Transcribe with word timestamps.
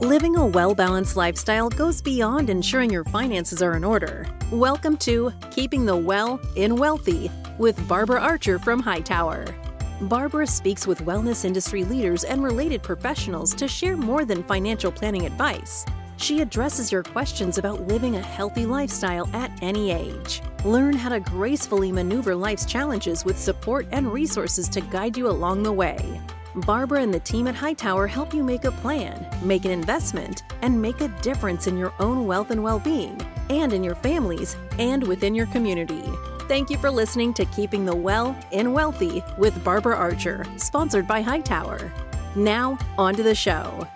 Living 0.00 0.36
a 0.36 0.46
well 0.46 0.76
balanced 0.76 1.16
lifestyle 1.16 1.68
goes 1.68 2.00
beyond 2.00 2.50
ensuring 2.50 2.88
your 2.88 3.02
finances 3.02 3.60
are 3.60 3.74
in 3.74 3.82
order. 3.82 4.28
Welcome 4.52 4.96
to 4.98 5.32
Keeping 5.50 5.84
the 5.84 5.96
Well 5.96 6.38
in 6.54 6.76
Wealthy 6.76 7.32
with 7.58 7.88
Barbara 7.88 8.20
Archer 8.20 8.60
from 8.60 8.78
Hightower. 8.78 9.44
Barbara 10.02 10.46
speaks 10.46 10.86
with 10.86 11.00
wellness 11.00 11.44
industry 11.44 11.82
leaders 11.82 12.22
and 12.22 12.44
related 12.44 12.80
professionals 12.80 13.52
to 13.54 13.66
share 13.66 13.96
more 13.96 14.24
than 14.24 14.44
financial 14.44 14.92
planning 14.92 15.26
advice. 15.26 15.84
She 16.16 16.42
addresses 16.42 16.92
your 16.92 17.02
questions 17.02 17.58
about 17.58 17.88
living 17.88 18.14
a 18.14 18.20
healthy 18.20 18.66
lifestyle 18.66 19.28
at 19.32 19.50
any 19.62 19.90
age. 19.90 20.42
Learn 20.64 20.94
how 20.94 21.08
to 21.08 21.18
gracefully 21.18 21.90
maneuver 21.90 22.36
life's 22.36 22.66
challenges 22.66 23.24
with 23.24 23.36
support 23.36 23.88
and 23.90 24.12
resources 24.12 24.68
to 24.68 24.80
guide 24.80 25.16
you 25.16 25.28
along 25.28 25.64
the 25.64 25.72
way. 25.72 26.20
Barbara 26.54 27.02
and 27.02 27.12
the 27.12 27.20
team 27.20 27.46
at 27.46 27.54
Hightower 27.54 28.06
help 28.06 28.32
you 28.32 28.42
make 28.42 28.64
a 28.64 28.72
plan, 28.72 29.26
make 29.42 29.64
an 29.64 29.70
investment, 29.70 30.44
and 30.62 30.80
make 30.80 31.00
a 31.00 31.08
difference 31.20 31.66
in 31.66 31.76
your 31.76 31.92
own 32.00 32.26
wealth 32.26 32.50
and 32.50 32.62
well 32.62 32.78
being, 32.78 33.20
and 33.50 33.72
in 33.72 33.84
your 33.84 33.94
families, 33.94 34.56
and 34.78 35.06
within 35.06 35.34
your 35.34 35.46
community. 35.46 36.02
Thank 36.48 36.70
you 36.70 36.78
for 36.78 36.90
listening 36.90 37.34
to 37.34 37.44
Keeping 37.44 37.84
the 37.84 37.94
Well 37.94 38.36
in 38.50 38.72
Wealthy 38.72 39.22
with 39.36 39.62
Barbara 39.62 39.96
Archer, 39.96 40.46
sponsored 40.56 41.06
by 41.06 41.20
Hightower. 41.20 41.92
Now, 42.34 42.78
on 42.96 43.14
to 43.16 43.22
the 43.22 43.34
show. 43.34 43.86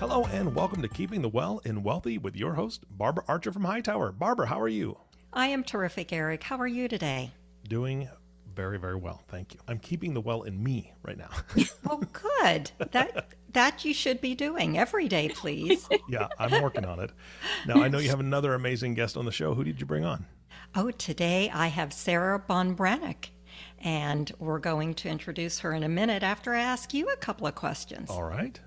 Hello, 0.00 0.24
and 0.32 0.52
welcome 0.52 0.82
to 0.82 0.88
Keeping 0.88 1.22
the 1.22 1.28
Well 1.28 1.60
in 1.64 1.84
Wealthy 1.84 2.18
with 2.18 2.34
your 2.34 2.54
host, 2.54 2.84
Barbara 2.90 3.24
Archer 3.28 3.52
from 3.52 3.62
Hightower. 3.62 4.10
Barbara, 4.10 4.46
how 4.48 4.60
are 4.60 4.68
you? 4.68 4.98
I 5.32 5.46
am 5.46 5.62
terrific, 5.62 6.12
Eric. 6.12 6.42
How 6.42 6.56
are 6.56 6.66
you 6.66 6.88
today? 6.88 7.30
Doing 7.68 8.08
very, 8.54 8.78
very 8.78 8.96
well. 8.96 9.22
Thank 9.28 9.54
you. 9.54 9.60
I'm 9.68 9.78
keeping 9.78 10.14
the 10.14 10.20
well 10.20 10.42
in 10.42 10.62
me 10.62 10.92
right 11.02 11.16
now. 11.16 11.30
oh, 11.88 12.02
good. 12.12 12.70
That 12.92 13.28
that 13.52 13.84
you 13.84 13.92
should 13.92 14.20
be 14.20 14.34
doing 14.34 14.78
every 14.78 15.08
day, 15.08 15.28
please. 15.28 15.88
yeah, 16.08 16.28
I'm 16.38 16.62
working 16.62 16.84
on 16.84 17.00
it. 17.00 17.10
Now, 17.66 17.82
I 17.82 17.88
know 17.88 17.98
you 17.98 18.08
have 18.08 18.20
another 18.20 18.54
amazing 18.54 18.94
guest 18.94 19.16
on 19.16 19.24
the 19.24 19.32
show. 19.32 19.54
Who 19.54 19.64
did 19.64 19.80
you 19.80 19.86
bring 19.86 20.04
on? 20.04 20.26
Oh, 20.74 20.90
today 20.90 21.50
I 21.52 21.66
have 21.66 21.92
Sarah 21.92 22.38
Ban 22.38 22.74
Breathnach, 22.74 23.28
and 23.78 24.32
we're 24.38 24.58
going 24.58 24.94
to 24.94 25.08
introduce 25.08 25.58
her 25.60 25.72
in 25.72 25.82
a 25.82 25.88
minute 25.88 26.22
after 26.22 26.54
I 26.54 26.60
ask 26.60 26.94
you 26.94 27.08
a 27.10 27.16
couple 27.16 27.46
of 27.46 27.54
questions. 27.54 28.10
All 28.10 28.22
right. 28.22 28.58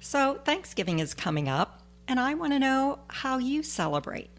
So, 0.00 0.40
Thanksgiving 0.44 1.00
is 1.00 1.14
coming 1.14 1.48
up, 1.48 1.82
and 2.06 2.20
I 2.20 2.34
want 2.34 2.52
to 2.52 2.58
know 2.60 3.00
how 3.08 3.38
you 3.38 3.64
celebrate. 3.64 4.30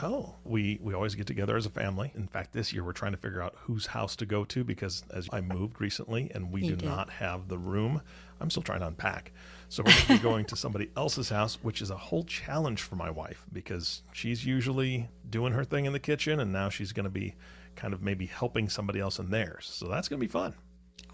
Oh, 0.00 0.34
we 0.44 0.78
we 0.80 0.94
always 0.94 1.14
get 1.14 1.26
together 1.26 1.56
as 1.56 1.66
a 1.66 1.70
family. 1.70 2.12
In 2.14 2.28
fact, 2.28 2.52
this 2.52 2.72
year 2.72 2.84
we're 2.84 2.92
trying 2.92 3.12
to 3.12 3.18
figure 3.18 3.42
out 3.42 3.56
whose 3.62 3.86
house 3.86 4.14
to 4.16 4.26
go 4.26 4.44
to 4.44 4.62
because 4.62 5.02
as 5.12 5.28
I 5.32 5.40
moved 5.40 5.80
recently 5.80 6.30
and 6.34 6.52
we 6.52 6.62
You 6.62 6.70
do 6.70 6.76
did. 6.76 6.88
not 6.88 7.10
have 7.10 7.48
the 7.48 7.58
room. 7.58 8.02
I'm 8.40 8.50
still 8.50 8.62
trying 8.62 8.80
to 8.80 8.86
unpack. 8.86 9.32
So 9.68 9.82
we're 9.82 9.92
going 9.92 10.02
to 10.06 10.12
be 10.12 10.18
going 10.18 10.44
to 10.46 10.56
somebody 10.56 10.90
else's 10.96 11.28
house, 11.28 11.58
which 11.62 11.82
is 11.82 11.90
a 11.90 11.96
whole 11.96 12.22
challenge 12.24 12.82
for 12.82 12.94
my 12.94 13.10
wife 13.10 13.44
because 13.52 14.02
she's 14.12 14.46
usually 14.46 15.08
doing 15.28 15.52
her 15.52 15.64
thing 15.64 15.84
in 15.84 15.92
the 15.92 15.98
kitchen 15.98 16.38
and 16.38 16.52
now 16.52 16.68
she's 16.68 16.92
going 16.92 17.04
to 17.04 17.10
be 17.10 17.34
kind 17.74 17.92
of 17.92 18.00
maybe 18.02 18.26
helping 18.26 18.68
somebody 18.68 19.00
else 19.00 19.18
in 19.18 19.30
theirs. 19.30 19.68
So 19.72 19.88
that's 19.88 20.08
going 20.08 20.20
to 20.20 20.26
be 20.26 20.30
fun. 20.30 20.54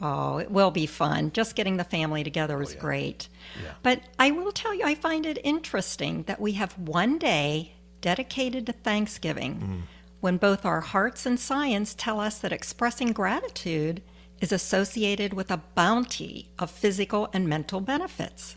Oh, 0.01 0.39
it 0.39 0.51
will 0.51 0.71
be 0.71 0.87
fun. 0.87 1.31
Just 1.33 1.55
getting 1.55 1.77
the 1.77 1.85
family 1.85 2.25
together 2.25 2.59
oh, 2.59 2.63
is 2.63 2.75
yeah. 2.75 2.81
great. 2.81 3.29
Yeah. 3.63 3.73
But 3.83 4.03
I 4.19 4.31
will 4.33 4.53
tell 4.53 4.75
you, 4.75 4.85
I 4.85 4.95
find 4.95 5.25
it 5.25 5.39
interesting 5.43 6.25
that 6.25 6.41
we 6.41 6.53
have 6.53 6.77
one 6.79 7.19
day 7.19 7.75
dedicated 8.05 8.67
to 8.67 8.73
Thanksgiving 8.73 9.85
when 10.21 10.37
both 10.37 10.67
our 10.67 10.83
hearts 10.83 11.25
and 11.25 11.41
science 11.41 11.95
tell 11.95 12.21
us 12.21 12.37
that 12.37 12.53
expressing 12.53 13.13
gratitude 13.13 14.03
is 14.43 14.53
associated 14.53 15.33
with 15.33 15.51
a 15.51 15.63
bounty 15.75 16.51
of 16.59 16.71
physical 16.71 17.31
and 17.33 17.49
mental 17.49 17.81
benefits. 17.81 18.57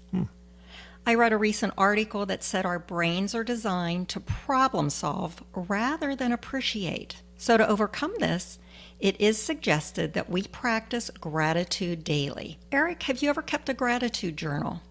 I 1.06 1.16
read 1.16 1.31
a 1.31 1.38
recent 1.38 1.73
article 1.78 2.25
that 2.25 2.44
said 2.44 2.66
our 2.66 2.78
brains 2.78 3.34
are 3.34 3.45
designed 3.45 4.09
to 4.09 4.20
problem 4.20 4.90
solve 4.90 5.41
rather 5.53 6.14
than 6.14 6.34
appreciate. 6.34 7.22
So, 7.38 7.56
to 7.56 7.66
overcome 7.66 8.16
this, 8.19 8.59
it 9.00 9.22
is 9.22 9.41
suggested 9.41 10.12
that 10.14 10.29
we 10.29 10.44
practice 10.44 11.09
gratitude 11.22 12.03
daily. 12.03 12.59
Eric, 12.74 13.03
have 13.03 13.22
you 13.22 13.29
ever 13.29 13.41
kept 13.41 13.69
a 13.69 13.74
gratitude 13.74 14.35
journal? 14.35 14.81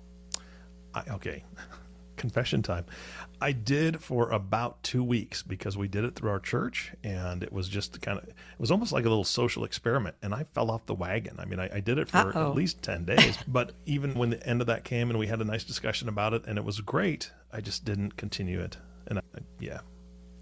I, 0.95 1.03
okay, 1.11 1.45
confession 2.17 2.63
time. 2.63 2.87
I 3.41 3.53
did 3.53 4.03
for 4.03 4.31
about 4.31 4.83
two 4.83 5.05
weeks 5.05 5.43
because 5.43 5.77
we 5.77 5.89
did 5.89 6.05
it 6.05 6.15
through 6.15 6.31
our 6.31 6.41
church, 6.41 6.93
and 7.05 7.43
it 7.43 7.53
was 7.53 7.69
just 7.69 8.01
kind 8.01 8.19
of 8.19 8.25
it 8.29 8.35
was 8.59 8.71
almost 8.71 8.93
like 8.93 9.05
a 9.05 9.09
little 9.09 9.25
social 9.25 9.65
experiment. 9.65 10.17
And 10.23 10.35
I 10.35 10.45
fell 10.55 10.71
off 10.71 10.87
the 10.87 10.95
wagon. 10.95 11.37
I 11.39 11.45
mean, 11.45 11.61
I, 11.61 11.69
I 11.77 11.81
did 11.81 11.99
it 11.99 12.09
for 12.09 12.17
Uh-oh. 12.19 12.51
at 12.51 12.57
least 12.57 12.83
ten 12.83 13.05
days, 13.05 13.37
but 13.49 13.73
even 13.85 14.15
when 14.15 14.31
the 14.31 14.47
end 14.47 14.61
of 14.61 14.67
that 14.69 14.85
came 14.85 15.11
and 15.11 15.19
we 15.19 15.27
had 15.27 15.41
a 15.41 15.45
nice 15.45 15.65
discussion 15.65 16.09
about 16.09 16.33
it, 16.35 16.45
and 16.47 16.57
it 16.59 16.65
was 16.65 16.81
great, 16.81 17.31
I 17.53 17.61
just 17.61 17.85
didn't 17.85 18.17
continue 18.17 18.61
it. 18.61 18.77
And 19.09 19.19
I, 19.19 19.23
yeah, 19.61 19.81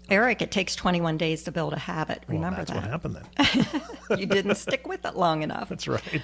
Eric, 0.09 0.41
it 0.41 0.51
takes 0.51 0.75
21 0.75 1.17
days 1.17 1.43
to 1.43 1.51
build 1.51 1.73
a 1.73 1.79
habit. 1.79 2.23
well, 2.27 2.37
Remember 2.37 2.57
that's 2.57 2.71
what 2.71 2.81
that. 2.83 2.89
happened 2.89 3.17
then. 4.09 4.19
you 4.19 4.25
didn't 4.25 4.55
stick 4.55 4.87
with 4.87 5.03
it 5.05 5.15
long 5.15 5.43
enough. 5.43 5.69
That's 5.69 5.87
right. 5.87 6.21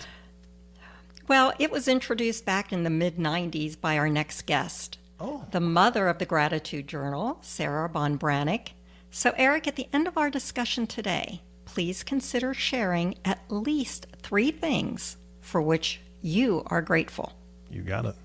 Well, 1.27 1.53
it 1.59 1.71
was 1.71 1.87
introduced 1.87 2.45
back 2.45 2.73
in 2.73 2.83
the 2.83 2.89
mid 2.89 3.17
90s 3.17 3.79
by 3.79 3.97
our 3.97 4.09
next 4.09 4.45
guest, 4.45 4.97
Oh, 5.23 5.45
the 5.51 5.59
mother 5.59 6.07
of 6.07 6.17
the 6.17 6.25
Gratitude 6.25 6.87
Journal, 6.87 7.37
Sarah 7.41 7.87
Ban 7.87 8.17
Breathnach. 8.17 8.69
So, 9.11 9.33
Eric, 9.37 9.67
at 9.67 9.75
the 9.75 9.87
end 9.93 10.07
of 10.07 10.17
our 10.17 10.31
discussion 10.31 10.87
today, 10.87 11.41
please 11.65 12.01
consider 12.01 12.55
sharing 12.55 13.13
at 13.23 13.43
least 13.49 14.07
three 14.23 14.49
things 14.49 15.17
for 15.39 15.61
which 15.61 15.99
you 16.23 16.63
are 16.67 16.81
grateful. 16.81 17.33
you 17.69 17.83
got 17.83 18.05
it. 18.05 18.15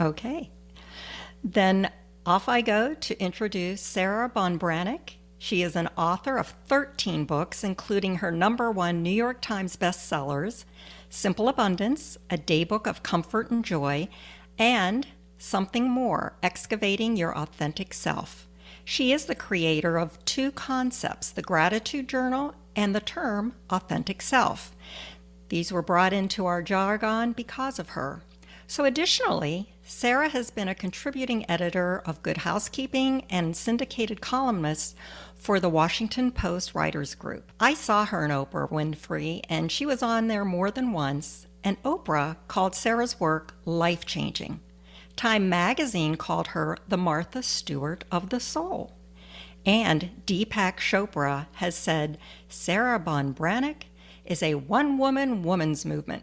Okay. 0.00 0.50
Then 1.44 1.90
off 2.24 2.48
I 2.48 2.62
go 2.62 2.94
to 2.94 3.22
introduce 3.22 3.82
Sarah 3.82 4.28
Ban 4.28 4.58
Breathnach. 4.58 5.16
She 5.38 5.62
is 5.62 5.76
an 5.76 5.90
author 5.98 6.38
of 6.38 6.54
13 6.68 7.26
books, 7.26 7.62
including 7.64 8.16
her 8.16 8.30
number 8.32 8.70
one 8.70 9.02
New 9.02 9.10
York 9.10 9.42
Times 9.42 9.76
bestsellers, 9.76 10.64
Simple 11.10 11.50
Abundance, 11.50 12.16
A 12.30 12.38
Daybook 12.38 12.86
of 12.86 13.02
Comfort 13.02 13.50
and 13.50 13.62
Joy, 13.62 14.08
and 14.58 15.06
Something 15.38 15.90
More 15.90 16.32
Excavating 16.42 17.16
Your 17.16 17.36
Authentic 17.36 17.92
Self. 17.92 18.48
She 18.84 19.12
is 19.12 19.26
the 19.26 19.34
creator 19.34 19.98
of 19.98 20.24
two 20.24 20.50
concepts 20.50 21.30
the 21.30 21.42
Gratitude 21.42 22.08
Journal 22.08 22.54
and 22.74 22.94
the 22.94 23.00
term 23.00 23.54
Authentic 23.68 24.22
Self. 24.22 24.74
These 25.50 25.70
were 25.70 25.82
brought 25.82 26.14
into 26.14 26.46
our 26.46 26.62
jargon 26.62 27.32
because 27.32 27.78
of 27.78 27.90
her. 27.90 28.22
So, 28.66 28.84
additionally, 28.84 29.74
Sarah 29.84 30.30
has 30.30 30.50
been 30.50 30.68
a 30.68 30.74
contributing 30.74 31.48
editor 31.50 32.02
of 32.06 32.22
Good 32.22 32.38
Housekeeping 32.38 33.26
and 33.30 33.56
syndicated 33.56 34.20
columnist 34.20 34.96
for 35.34 35.60
the 35.60 35.68
Washington 35.68 36.32
Post 36.32 36.74
Writers 36.74 37.14
Group. 37.14 37.52
I 37.60 37.74
saw 37.74 38.06
her 38.06 38.24
in 38.24 38.30
Oprah 38.30 38.70
Winfrey, 38.70 39.42
and 39.48 39.70
she 39.70 39.84
was 39.84 40.02
on 40.02 40.28
there 40.28 40.44
more 40.44 40.70
than 40.70 40.92
once, 40.92 41.46
and 41.62 41.80
Oprah 41.82 42.36
called 42.48 42.74
Sarah's 42.74 43.20
work 43.20 43.54
life 43.64 44.04
changing. 44.06 44.60
Time 45.16 45.48
magazine 45.48 46.16
called 46.16 46.48
her 46.48 46.76
the 46.86 46.98
Martha 46.98 47.42
Stewart 47.42 48.04
of 48.12 48.28
the 48.28 48.38
soul. 48.38 48.92
And 49.64 50.10
Deepak 50.26 50.76
Chopra 50.76 51.46
has 51.54 51.74
said 51.74 52.18
Sarah 52.50 52.98
Ban 52.98 53.32
Breathnach 53.32 53.84
is 54.26 54.42
a 54.42 54.56
one 54.56 54.98
woman 54.98 55.42
woman's 55.42 55.86
movement, 55.86 56.22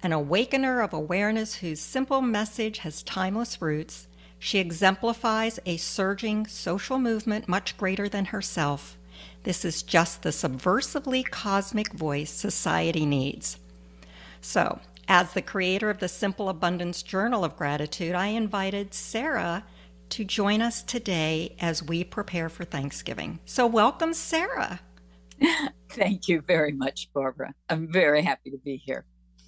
an 0.00 0.12
awakener 0.12 0.80
of 0.80 0.92
awareness 0.92 1.56
whose 1.56 1.80
simple 1.80 2.22
message 2.22 2.78
has 2.78 3.02
timeless 3.02 3.60
roots. 3.60 4.06
She 4.38 4.58
exemplifies 4.58 5.58
a 5.66 5.76
surging 5.76 6.46
social 6.46 6.98
movement 6.98 7.48
much 7.48 7.76
greater 7.76 8.08
than 8.08 8.26
herself. 8.26 8.96
This 9.42 9.64
is 9.64 9.82
just 9.82 10.22
the 10.22 10.30
subversively 10.30 11.28
cosmic 11.28 11.92
voice 11.92 12.30
society 12.30 13.04
needs. 13.04 13.58
So, 14.40 14.80
as 15.10 15.32
the 15.32 15.42
creator 15.42 15.90
of 15.90 15.98
the 15.98 16.06
Simple 16.06 16.48
Abundance 16.48 17.02
Journal 17.02 17.44
of 17.44 17.56
Gratitude, 17.56 18.14
I 18.14 18.28
invited 18.28 18.94
Sarah 18.94 19.64
to 20.10 20.24
join 20.24 20.62
us 20.62 20.84
today 20.84 21.56
as 21.60 21.82
we 21.82 22.04
prepare 22.04 22.48
for 22.48 22.64
Thanksgiving. 22.64 23.40
So, 23.44 23.66
welcome, 23.66 24.14
Sarah. 24.14 24.78
Thank 25.88 26.28
you 26.28 26.42
very 26.42 26.70
much, 26.70 27.10
Barbara. 27.12 27.52
I'm 27.68 27.90
very 27.90 28.22
happy 28.22 28.52
to 28.52 28.58
be 28.58 28.76
here. 28.76 29.04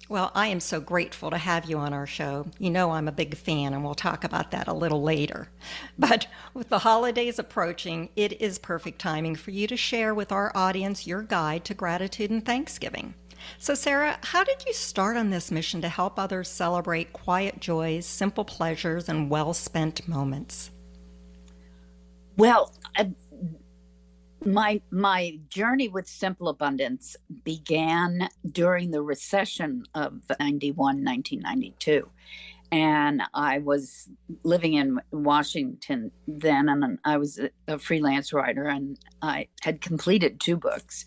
Well, 0.09 0.33
I 0.35 0.47
am 0.47 0.59
so 0.59 0.81
grateful 0.81 1.29
to 1.29 1.37
have 1.37 1.63
you 1.63 1.77
on 1.77 1.93
our 1.93 2.05
show. 2.05 2.47
You 2.59 2.69
know, 2.69 2.91
I'm 2.91 3.07
a 3.07 3.13
big 3.13 3.37
fan, 3.37 3.73
and 3.73 3.85
we'll 3.85 3.95
talk 3.95 4.25
about 4.25 4.51
that 4.51 4.67
a 4.67 4.73
little 4.73 5.01
later. 5.01 5.47
But 5.97 6.27
with 6.53 6.67
the 6.67 6.79
holidays 6.79 7.39
approaching, 7.39 8.09
it 8.17 8.41
is 8.41 8.59
perfect 8.59 8.99
timing 8.99 9.37
for 9.37 9.51
you 9.51 9.67
to 9.67 9.77
share 9.77 10.13
with 10.13 10.33
our 10.33 10.51
audience 10.53 11.07
your 11.07 11.21
guide 11.21 11.63
to 11.65 11.73
gratitude 11.73 12.31
and 12.31 12.45
Thanksgiving. 12.45 13.13
So, 13.57 13.73
Sarah, 13.73 14.17
how 14.21 14.43
did 14.43 14.63
you 14.65 14.73
start 14.73 15.17
on 15.17 15.29
this 15.29 15.51
mission 15.51 15.81
to 15.81 15.89
help 15.89 16.19
others 16.19 16.49
celebrate 16.49 17.13
quiet 17.13 17.59
joys, 17.59 18.05
simple 18.05 18.45
pleasures, 18.45 19.09
and 19.09 19.29
well 19.29 19.53
spent 19.53 20.07
moments? 20.07 20.71
Well, 22.37 22.73
I, 22.97 23.11
my 24.45 24.81
my 24.91 25.39
journey 25.49 25.87
with 25.87 26.07
simple 26.07 26.49
abundance 26.49 27.15
began 27.43 28.29
during 28.51 28.91
the 28.91 29.01
recession 29.01 29.85
of 29.93 30.21
91 30.39 31.03
1992 31.03 32.09
and 32.73 33.21
I 33.35 33.59
was 33.59 34.09
living 34.41 34.73
in 34.73 34.99
Washington 35.11 36.09
then, 36.27 36.67
and 36.67 36.97
I 37.05 37.17
was 37.17 37.39
a 37.67 37.77
freelance 37.77 38.33
writer, 38.33 38.63
and 38.63 38.97
I 39.21 39.49
had 39.61 39.79
completed 39.79 40.39
two 40.39 40.57
books 40.57 41.05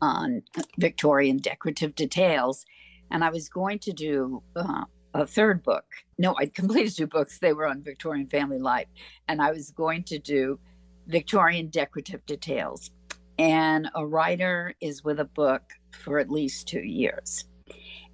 on 0.00 0.42
Victorian 0.78 1.36
decorative 1.36 1.94
details, 1.94 2.64
and 3.10 3.22
I 3.22 3.28
was 3.28 3.50
going 3.50 3.78
to 3.80 3.92
do 3.92 4.42
uh, 4.56 4.84
a 5.12 5.26
third 5.26 5.62
book. 5.62 5.84
No, 6.16 6.34
I'd 6.38 6.54
completed 6.54 6.96
two 6.96 7.08
books; 7.08 7.38
they 7.38 7.52
were 7.52 7.66
on 7.66 7.82
Victorian 7.82 8.26
family 8.26 8.58
life, 8.58 8.88
and 9.28 9.42
I 9.42 9.52
was 9.52 9.70
going 9.70 10.04
to 10.04 10.18
do 10.18 10.58
Victorian 11.08 11.68
decorative 11.68 12.24
details. 12.24 12.90
And 13.38 13.90
a 13.94 14.06
writer 14.06 14.74
is 14.80 15.04
with 15.04 15.20
a 15.20 15.26
book 15.26 15.62
for 15.90 16.18
at 16.18 16.30
least 16.30 16.68
two 16.68 16.82
years 16.82 17.44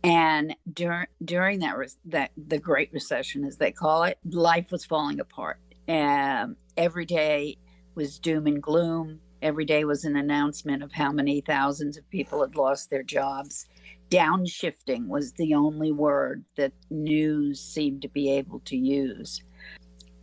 and 0.04 0.54
during 0.72 1.06
during 1.24 1.60
that 1.60 1.76
that 2.06 2.30
the 2.36 2.58
Great 2.58 2.92
Recession, 2.92 3.44
as 3.44 3.56
they 3.58 3.72
call 3.72 4.04
it, 4.04 4.18
life 4.24 4.70
was 4.70 4.84
falling 4.84 5.20
apart. 5.20 5.60
and 5.88 6.56
every 6.76 7.04
day 7.06 7.56
was 7.94 8.18
doom 8.18 8.46
and 8.46 8.62
gloom. 8.62 9.20
Every 9.42 9.64
day 9.64 9.84
was 9.84 10.04
an 10.04 10.16
announcement 10.16 10.82
of 10.82 10.92
how 10.92 11.12
many 11.12 11.40
thousands 11.40 11.96
of 11.96 12.08
people 12.10 12.42
had 12.42 12.56
lost 12.56 12.90
their 12.90 13.02
jobs. 13.02 13.66
Downshifting 14.10 15.08
was 15.08 15.32
the 15.32 15.54
only 15.54 15.92
word 15.92 16.44
that 16.56 16.72
news 16.90 17.60
seemed 17.60 18.02
to 18.02 18.08
be 18.08 18.30
able 18.30 18.60
to 18.60 18.76
use. 18.76 19.42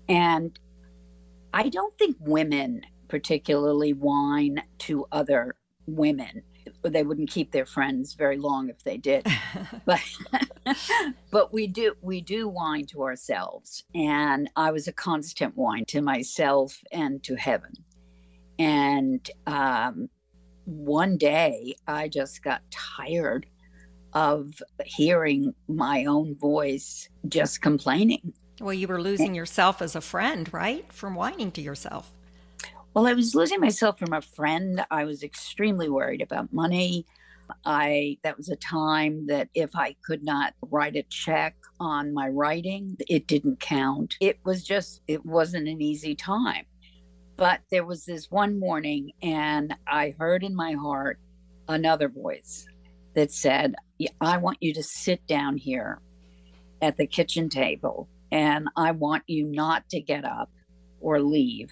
And 0.09 0.57
I 1.53 1.69
don't 1.69 1.97
think 1.97 2.17
women 2.19 2.81
particularly 3.07 3.93
whine 3.93 4.63
to 4.79 5.05
other 5.11 5.55
women 5.87 6.43
they 6.93 7.03
wouldn't 7.03 7.29
keep 7.29 7.51
their 7.51 7.65
friends 7.65 8.13
very 8.13 8.37
long 8.37 8.69
if 8.69 8.83
they 8.83 8.97
did. 8.97 9.27
but 9.85 10.01
but 11.31 11.53
we 11.53 11.67
do 11.67 11.93
we 12.01 12.21
do 12.21 12.47
whine 12.47 12.85
to 12.87 13.03
ourselves, 13.03 13.83
and 13.93 14.49
I 14.55 14.71
was 14.71 14.87
a 14.87 14.93
constant 14.93 15.55
whine 15.55 15.85
to 15.85 16.01
myself 16.01 16.79
and 16.91 17.23
to 17.23 17.35
heaven. 17.35 17.73
And 18.57 19.29
um, 19.47 20.09
one 20.65 21.17
day, 21.17 21.75
I 21.87 22.07
just 22.07 22.43
got 22.43 22.61
tired 22.71 23.45
of 24.13 24.61
hearing 24.85 25.53
my 25.67 26.05
own 26.05 26.35
voice 26.35 27.09
just 27.27 27.61
complaining. 27.61 28.33
Well, 28.61 28.73
you 28.73 28.87
were 28.87 29.01
losing 29.01 29.35
yourself 29.35 29.81
as 29.81 29.95
a 29.95 30.01
friend, 30.01 30.51
right? 30.53 30.91
From 30.91 31.15
whining 31.15 31.51
to 31.51 31.61
yourself. 31.61 32.09
Well, 32.95 33.07
I 33.07 33.13
was 33.13 33.35
losing 33.35 33.59
myself 33.59 33.99
from 33.99 34.13
a 34.13 34.21
friend. 34.21 34.85
I 34.89 35.03
was 35.03 35.21
extremely 35.21 35.89
worried 35.89 36.21
about 36.21 36.53
money. 36.53 37.05
I 37.65 38.17
that 38.23 38.37
was 38.37 38.47
a 38.47 38.55
time 38.55 39.27
that 39.27 39.49
if 39.53 39.75
I 39.75 39.97
could 40.05 40.23
not 40.23 40.53
write 40.61 40.95
a 40.95 41.03
check 41.03 41.57
on 41.81 42.13
my 42.13 42.29
writing, 42.29 42.95
it 43.09 43.27
didn't 43.27 43.59
count. 43.59 44.15
It 44.21 44.39
was 44.45 44.63
just 44.63 45.01
it 45.09 45.25
wasn't 45.25 45.67
an 45.67 45.81
easy 45.81 46.15
time. 46.15 46.67
But 47.35 47.59
there 47.69 47.85
was 47.85 48.05
this 48.05 48.31
one 48.31 48.57
morning 48.57 49.11
and 49.21 49.75
I 49.85 50.15
heard 50.17 50.41
in 50.41 50.55
my 50.55 50.71
heart 50.71 51.19
another 51.67 52.07
voice 52.07 52.65
that 53.13 53.29
said, 53.29 53.75
"I 54.21 54.37
want 54.37 54.59
you 54.61 54.73
to 54.73 54.83
sit 54.83 55.27
down 55.27 55.57
here 55.57 55.99
at 56.81 56.95
the 56.95 57.07
kitchen 57.07 57.49
table 57.49 58.07
and 58.31 58.69
I 58.77 58.91
want 58.91 59.23
you 59.27 59.47
not 59.47 59.89
to 59.89 59.99
get 59.99 60.23
up 60.23 60.49
or 61.01 61.19
leave 61.19 61.69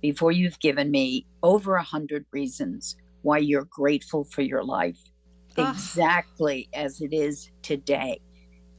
before 0.00 0.32
you've 0.32 0.58
given 0.60 0.90
me 0.90 1.26
over 1.42 1.74
a 1.74 1.82
hundred 1.82 2.24
reasons 2.32 2.96
why 3.22 3.38
you're 3.38 3.68
grateful 3.70 4.24
for 4.24 4.42
your 4.42 4.64
life 4.64 4.98
ah. 5.56 5.72
exactly 5.72 6.68
as 6.74 7.00
it 7.00 7.12
is 7.12 7.50
today. 7.62 8.20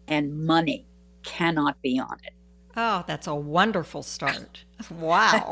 And 0.08 0.46
money 0.46 0.88
cannot 1.24 1.82
be 1.82 2.00
on 2.00 2.18
it. 2.24 2.34
Oh, 2.76 3.04
that's 3.08 3.28
a 3.28 3.36
wonderful 3.36 4.04
start. 4.04 4.66
Wow. 4.98 5.52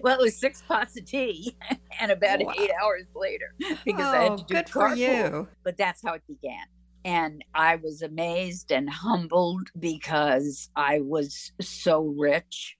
well, 0.00 0.18
it 0.18 0.22
was 0.22 0.38
six 0.38 0.62
pots 0.66 0.98
of 0.98 1.04
tea 1.04 1.54
and 2.00 2.10
about 2.10 2.42
wow. 2.42 2.54
eight 2.58 2.70
hours 2.82 3.04
later 3.14 3.52
because 3.84 4.06
oh, 4.06 4.10
I 4.10 4.22
had 4.22 4.32
oh, 4.32 4.36
to 4.38 4.44
do 4.44 4.54
good 4.54 4.68
for 4.70 4.94
you. 4.94 5.46
But 5.62 5.76
that's 5.76 6.00
how 6.02 6.14
it 6.14 6.22
began. 6.26 6.64
And 7.04 7.44
I 7.54 7.76
was 7.76 8.00
amazed 8.00 8.72
and 8.72 8.88
humbled 8.88 9.68
because 9.78 10.70
I 10.74 11.00
was 11.02 11.52
so 11.60 12.14
rich 12.16 12.78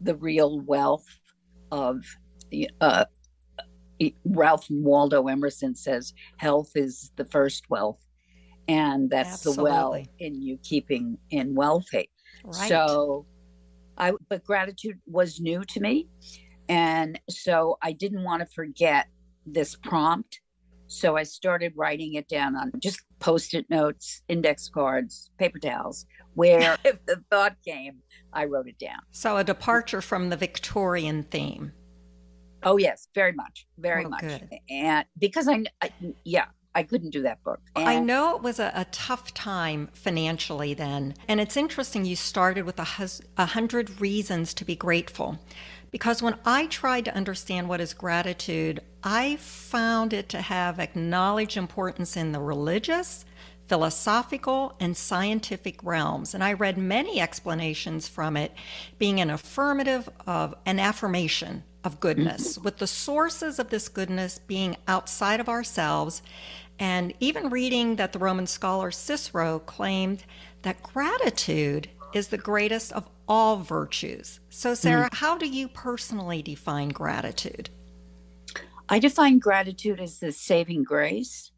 the 0.00 0.14
real 0.16 0.60
wealth 0.60 1.06
of 1.70 2.04
uh, 2.80 3.04
Ralph 4.24 4.66
Waldo 4.70 5.26
Emerson 5.26 5.74
says 5.74 6.14
health 6.38 6.70
is 6.74 7.12
the 7.16 7.24
first 7.26 7.68
wealth, 7.68 8.00
and 8.68 9.10
that's 9.10 9.32
Absolutely. 9.32 9.58
the 9.58 9.62
well 9.62 10.02
in 10.18 10.42
you 10.42 10.58
keeping 10.62 11.18
in 11.30 11.54
wealthy. 11.54 12.10
Right. 12.44 12.68
So, 12.68 13.26
I 13.98 14.12
but 14.28 14.44
gratitude 14.44 14.98
was 15.06 15.40
new 15.40 15.64
to 15.64 15.80
me, 15.80 16.08
and 16.68 17.20
so 17.28 17.78
I 17.82 17.92
didn't 17.92 18.24
want 18.24 18.40
to 18.40 18.46
forget 18.46 19.06
this 19.46 19.76
prompt. 19.76 20.40
So 20.86 21.16
I 21.16 21.22
started 21.22 21.72
writing 21.76 22.14
it 22.14 22.28
down 22.28 22.56
on 22.56 22.72
just 22.78 23.00
post-it 23.20 23.68
notes, 23.70 24.22
index 24.28 24.68
cards, 24.68 25.30
paper 25.38 25.58
towels, 25.58 26.06
where 26.34 26.76
if 26.84 27.04
the 27.06 27.22
thought 27.30 27.56
came, 27.64 27.98
I 28.32 28.46
wrote 28.46 28.68
it 28.68 28.78
down. 28.78 29.00
So 29.10 29.36
a 29.36 29.44
departure 29.44 30.00
from 30.00 30.30
the 30.30 30.36
Victorian 30.36 31.22
theme. 31.24 31.72
Oh 32.62 32.76
yes, 32.76 33.08
very 33.14 33.32
much, 33.32 33.66
very 33.78 34.04
oh, 34.04 34.08
much. 34.10 34.20
Good. 34.20 34.48
And 34.68 35.06
because 35.18 35.48
I, 35.48 35.64
I, 35.80 35.90
yeah, 36.24 36.46
I 36.74 36.82
couldn't 36.82 37.10
do 37.10 37.22
that 37.22 37.42
book. 37.42 37.60
And 37.74 37.88
I 37.88 37.98
know 37.98 38.36
it 38.36 38.42
was 38.42 38.58
a, 38.58 38.70
a, 38.74 38.84
tough 38.86 39.34
time 39.34 39.88
financially 39.92 40.74
then, 40.74 41.14
and 41.26 41.40
it's 41.40 41.56
interesting. 41.56 42.04
You 42.04 42.16
started 42.16 42.64
with 42.64 42.78
a, 42.78 42.84
hus- 42.84 43.22
a 43.36 43.46
hundred 43.46 44.00
reasons 44.00 44.54
to 44.54 44.64
be 44.64 44.76
grateful, 44.76 45.38
because 45.90 46.22
when 46.22 46.36
I 46.44 46.66
tried 46.66 47.06
to 47.06 47.14
understand 47.14 47.68
what 47.68 47.80
is 47.80 47.94
gratitude, 47.94 48.80
I 49.02 49.36
found 49.36 50.12
it 50.12 50.28
to 50.30 50.40
have 50.40 50.78
acknowledged 50.78 51.56
importance 51.56 52.16
in 52.16 52.32
the 52.32 52.40
religious, 52.40 53.24
philosophical, 53.66 54.74
and 54.80 54.96
scientific 54.96 55.82
realms. 55.82 56.34
And 56.34 56.42
I 56.44 56.52
read 56.52 56.76
many 56.76 57.20
explanations 57.20 58.08
from 58.08 58.36
it 58.36 58.52
being 58.98 59.20
an 59.20 59.30
affirmative 59.30 60.08
of 60.26 60.54
an 60.66 60.78
affirmation 60.78 61.62
of 61.82 62.00
goodness, 62.00 62.58
with 62.58 62.76
the 62.76 62.86
sources 62.86 63.58
of 63.58 63.70
this 63.70 63.88
goodness 63.88 64.38
being 64.38 64.76
outside 64.86 65.40
of 65.40 65.48
ourselves. 65.48 66.22
And 66.78 67.14
even 67.20 67.50
reading 67.50 67.96
that 67.96 68.12
the 68.12 68.18
Roman 68.18 68.46
scholar 68.46 68.90
Cicero 68.90 69.60
claimed 69.60 70.24
that 70.62 70.82
gratitude 70.82 71.88
is 72.12 72.28
the 72.28 72.38
greatest 72.38 72.92
of 72.92 73.08
all 73.28 73.58
virtues. 73.58 74.40
So, 74.50 74.74
Sarah, 74.74 75.08
mm. 75.08 75.14
how 75.14 75.38
do 75.38 75.46
you 75.46 75.68
personally 75.68 76.42
define 76.42 76.88
gratitude? 76.88 77.70
I 78.90 78.98
define 78.98 79.38
gratitude 79.38 80.00
as 80.00 80.18
the 80.18 80.32
saving 80.32 80.82
grace 80.82 81.52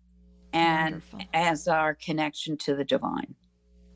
and 0.52 1.02
Wonderful. 1.12 1.20
as 1.32 1.66
our 1.66 1.94
connection 1.94 2.58
to 2.58 2.76
the 2.76 2.84
divine. 2.84 3.34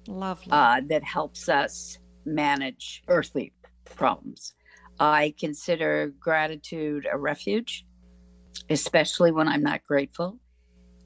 Lovely. 0.09 0.51
Uh, 0.51 0.81
that 0.89 1.05
helps 1.05 1.49
us 1.51 1.99
manage 2.25 3.03
earthly 3.09 3.53
problems. 3.85 4.55
I 4.99 5.35
consider 5.39 6.15
gratitude 6.19 7.07
a 7.13 7.19
refuge, 7.19 7.85
especially 8.71 9.33
when 9.33 9.49
I'm 9.49 9.63
not 9.63 9.85
grateful. 9.85 10.39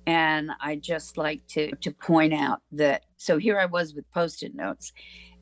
And 0.07 0.53
I 0.61 0.77
just 0.77 1.19
like 1.19 1.45
to, 1.49 1.75
to 1.75 1.91
point 1.91 2.33
out 2.33 2.61
that 2.73 3.05
so 3.17 3.39
here 3.39 3.59
I 3.59 3.67
was 3.67 3.95
with 3.95 4.11
post 4.13 4.45
it 4.45 4.55
notes, 4.55 4.93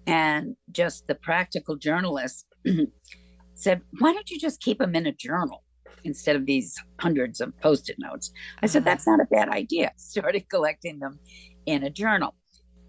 and 0.06 0.56
just 0.72 1.06
the 1.06 1.14
practical 1.14 1.76
journalist 1.76 2.46
said, 3.54 3.82
Why 3.98 4.14
don't 4.14 4.30
you 4.30 4.38
just 4.38 4.62
keep 4.62 4.78
them 4.78 4.94
in 4.94 5.06
a 5.06 5.12
journal? 5.12 5.64
Instead 6.04 6.36
of 6.36 6.46
these 6.46 6.76
hundreds 7.00 7.40
of 7.40 7.58
post 7.60 7.90
it 7.90 7.96
notes. 7.98 8.32
I 8.62 8.66
said, 8.66 8.82
uh-huh. 8.82 8.90
that's 8.90 9.06
not 9.06 9.20
a 9.20 9.26
bad 9.26 9.48
idea. 9.48 9.92
Started 9.96 10.48
collecting 10.48 10.98
them 10.98 11.18
in 11.66 11.84
a 11.84 11.90
journal. 11.90 12.34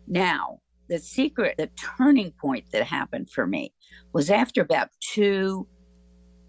Now, 0.07 0.59
the 0.87 0.97
secret, 0.97 1.55
the 1.57 1.69
turning 1.97 2.31
point 2.31 2.65
that 2.71 2.83
happened 2.83 3.29
for 3.29 3.45
me 3.45 3.73
was 4.13 4.29
after 4.29 4.61
about 4.61 4.89
two 5.01 5.67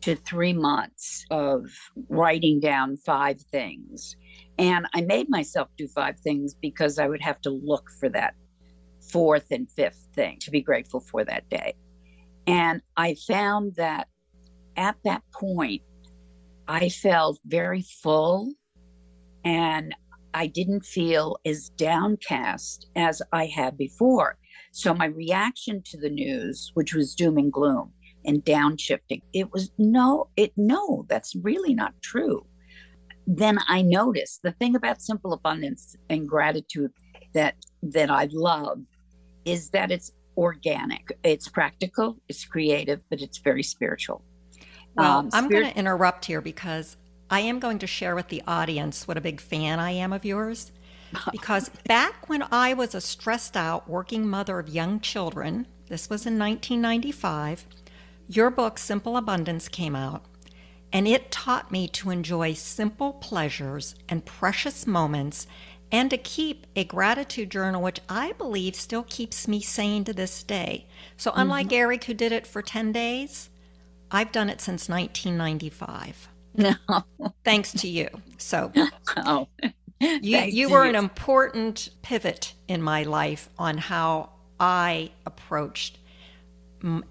to 0.01 0.17
three 0.17 0.55
months 0.55 1.27
of 1.31 1.67
writing 2.09 2.59
down 2.59 2.97
five 2.97 3.41
things. 3.53 4.17
And 4.59 4.87
I 4.95 5.03
made 5.03 5.29
myself 5.29 5.69
do 5.77 5.87
five 5.89 6.19
things 6.21 6.55
because 6.55 6.99
I 6.99 7.07
would 7.07 7.21
have 7.21 7.41
to 7.43 7.51
look 7.51 7.91
for 7.99 8.09
that 8.11 8.35
fourth 9.13 9.51
and 9.51 9.71
fifth 9.71 10.09
thing 10.15 10.39
to 10.41 10.51
be 10.51 10.63
grateful 10.63 11.01
for 11.01 11.25
that 11.25 11.49
day. 11.51 11.75
And 12.47 12.81
I 12.97 13.15
found 13.27 13.75
that 13.77 14.09
at 14.77 14.97
that 15.05 15.23
point, 15.33 15.83
I 16.71 16.89
felt 16.89 17.41
very 17.45 17.83
full 17.83 18.53
and 19.45 19.93
I 20.35 20.47
didn't 20.47 20.85
feel 20.85 21.37
as 21.45 21.71
downcast 21.71 22.87
as 22.95 23.21
I 23.33 23.47
had 23.47 23.77
before. 23.77 24.39
So 24.71 24.95
my 24.95 25.07
reaction 25.07 25.83
to 25.87 25.97
the 25.99 26.09
news, 26.09 26.71
which 26.75 26.95
was 26.95 27.17
doom 27.17 27.39
and 27.39 27.53
gloom 27.53 27.91
and 28.25 28.45
downshifting, 28.45 29.21
it 29.33 29.53
was 29.53 29.73
no, 29.79 30.29
it 30.37 30.53
no, 30.57 31.07
that's 31.09 31.35
really 31.35 31.75
not 31.75 32.01
true. 32.03 32.47
Then 33.27 33.59
I 33.67 33.83
noticed 33.83 34.43
the 34.45 34.53
thing 34.53 34.77
about 34.77 35.03
simple 35.03 35.33
abundance 35.33 35.97
and 36.09 36.29
gratitude 36.29 36.93
that 37.35 37.57
that 37.83 38.13
I 38.13 38.29
love 38.31 38.79
is 39.45 39.71
that 39.71 39.91
it's 39.91 40.13
organic. 40.37 41.11
It's 41.25 41.49
practical, 41.49 42.21
it's 42.29 42.45
creative, 42.45 43.03
but 43.11 43.21
it's 43.21 43.39
very 43.39 43.65
spiritual. 43.65 44.23
Well, 44.95 45.19
um, 45.19 45.31
I'm 45.33 45.49
going 45.49 45.65
to 45.65 45.77
interrupt 45.77 46.25
here 46.25 46.41
because 46.41 46.97
I 47.31 47.41
am 47.41 47.61
going 47.61 47.79
to 47.79 47.87
share 47.87 48.15
with 48.15 48.29
the 48.29 48.43
audience 48.47 49.07
what 49.07 49.17
a 49.17 49.21
big 49.21 49.41
fan 49.41 49.79
I 49.79 49.93
am 49.93 50.13
of 50.13 50.25
yours. 50.25 50.73
Because 51.31 51.69
back 51.87 52.29
when 52.29 52.45
I 52.51 52.75
was 52.75 52.95
a 52.95 53.01
stressed 53.01 53.57
out 53.57 53.89
working 53.89 54.29
mother 54.29 54.59
of 54.59 54.69
young 54.69 55.01
children, 55.01 55.67
this 55.89 56.11
was 56.11 56.27
in 56.27 56.39
1995, 56.39 57.67
your 58.29 58.51
book, 58.51 58.79
Simple 58.79 59.17
Abundance, 59.17 59.69
came 59.69 59.97
out, 59.97 60.25
and 60.93 61.07
it 61.07 61.31
taught 61.31 61.73
me 61.73 61.89
to 61.89 62.11
enjoy 62.11 62.53
simple 62.53 63.15
pleasures 63.15 63.95
and 64.09 64.25
precious 64.25 64.87
moments 64.87 65.47
and 65.93 66.11
to 66.11 66.17
keep 66.17 66.67
a 66.77 66.85
gratitude 66.85 67.51
journal, 67.51 67.83
which 67.83 68.01
I 68.09 68.33
believe 68.33 68.77
still 68.77 69.05
keeps 69.09 69.49
me 69.49 69.61
sane 69.61 70.05
to 70.05 70.13
this 70.13 70.43
day. 70.43 70.87
So, 71.17 71.33
unlike 71.35 71.67
mm-hmm. 71.67 71.75
Eric, 71.75 72.05
who 72.05 72.15
did 72.15 72.31
it 72.31 72.47
for 72.47 72.63
10 72.63 72.93
days, 72.93 73.50
I've 74.11 74.33
done 74.33 74.51
it 74.51 74.61
since 74.61 74.89
1995. 74.89 76.29
No. 76.57 76.75
Thanks 77.45 77.73
to 77.75 77.89
you. 77.89 78.09
So, 78.39 78.73
oh, 79.17 79.49
you, 80.01 80.39
you 80.39 80.71
were 80.71 80.85
you. 80.85 80.91
an 80.91 80.97
important 80.97 81.91
pivot 82.03 82.55
in 82.69 82.83
my 82.83 83.05
life 83.05 83.49
on 83.59 83.79
how 83.79 84.31
I 84.59 85.11
approached 85.27 85.99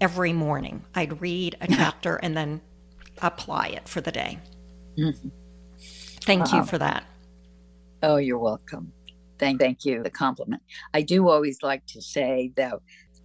every 0.00 0.32
morning. 0.32 0.84
I'd 0.94 1.20
read 1.20 1.56
a 1.60 1.66
chapter 1.70 2.16
and 2.16 2.36
then 2.36 2.60
apply 3.22 3.68
it 3.68 3.88
for 3.88 4.00
the 4.00 4.12
day. 4.12 4.38
Mm-hmm. 4.98 5.28
Thank 6.22 6.52
you 6.52 6.64
for 6.64 6.78
that. 6.78 7.04
Oh, 8.02 8.16
you're 8.16 8.38
welcome. 8.38 8.92
Thank, 9.38 9.60
thank 9.60 9.84
you. 9.84 10.02
The 10.02 10.10
compliment. 10.10 10.62
I 10.92 11.02
do 11.02 11.28
always 11.28 11.62
like 11.62 11.86
to 11.86 12.02
say, 12.02 12.52
though, 12.56 12.82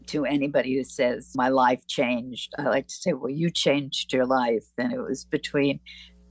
to 0.08 0.26
anybody 0.26 0.76
who 0.76 0.84
says 0.84 1.32
my 1.36 1.50
life 1.50 1.86
changed, 1.88 2.54
I 2.58 2.64
like 2.64 2.88
to 2.88 2.94
say, 2.94 3.14
well, 3.14 3.30
you 3.30 3.50
changed 3.50 4.14
your 4.14 4.26
life, 4.26 4.66
and 4.78 4.94
it 4.94 5.02
was 5.02 5.26
between 5.26 5.80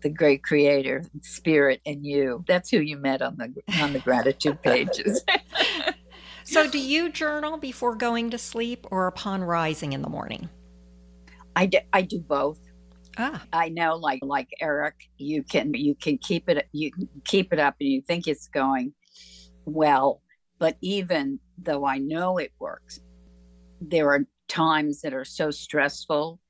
the 0.03 0.11
great 0.11 0.43
creator 0.43 1.05
spirit 1.23 1.81
and 1.87 2.05
you. 2.05 2.45
That's 2.47 2.71
who 2.71 2.79
you 2.79 2.97
met 2.99 3.23
on 3.23 3.37
the 3.37 3.83
on 3.83 3.93
the 3.93 4.01
gratitude 4.01 4.61
pages. 4.63 5.25
So 6.45 6.69
do 6.69 6.79
you 6.79 7.09
journal 7.09 7.57
before 7.57 7.97
going 7.97 8.31
to 8.31 8.39
sleep 8.39 8.87
or 8.91 9.07
upon 9.07 9.43
rising 9.43 9.95
in 9.95 10.03
the 10.03 10.11
morning? 10.11 10.51
I 11.57 11.67
do, 11.67 11.79
i 11.93 12.03
do 12.03 12.21
both. 12.21 12.59
Ah. 13.17 13.43
I 13.53 13.71
know 13.71 13.97
like 13.97 14.21
like 14.23 14.49
Eric, 14.61 14.95
you 15.17 15.43
can 15.43 15.73
you 15.73 15.95
can 15.95 16.19
keep 16.19 16.49
it 16.51 16.69
you 16.73 16.93
can 16.93 17.09
keep 17.25 17.53
it 17.53 17.59
up 17.59 17.77
and 17.81 17.89
you 17.89 18.03
think 18.03 18.27
it's 18.27 18.49
going 18.49 18.93
well, 19.65 20.21
but 20.59 20.77
even 20.83 21.41
though 21.57 21.87
I 21.87 21.99
know 21.99 22.37
it 22.37 22.53
works, 22.59 23.01
there 23.91 24.09
are 24.11 24.21
times 24.49 25.01
that 25.03 25.15
are 25.15 25.25
so 25.25 25.51
stressful 25.51 26.41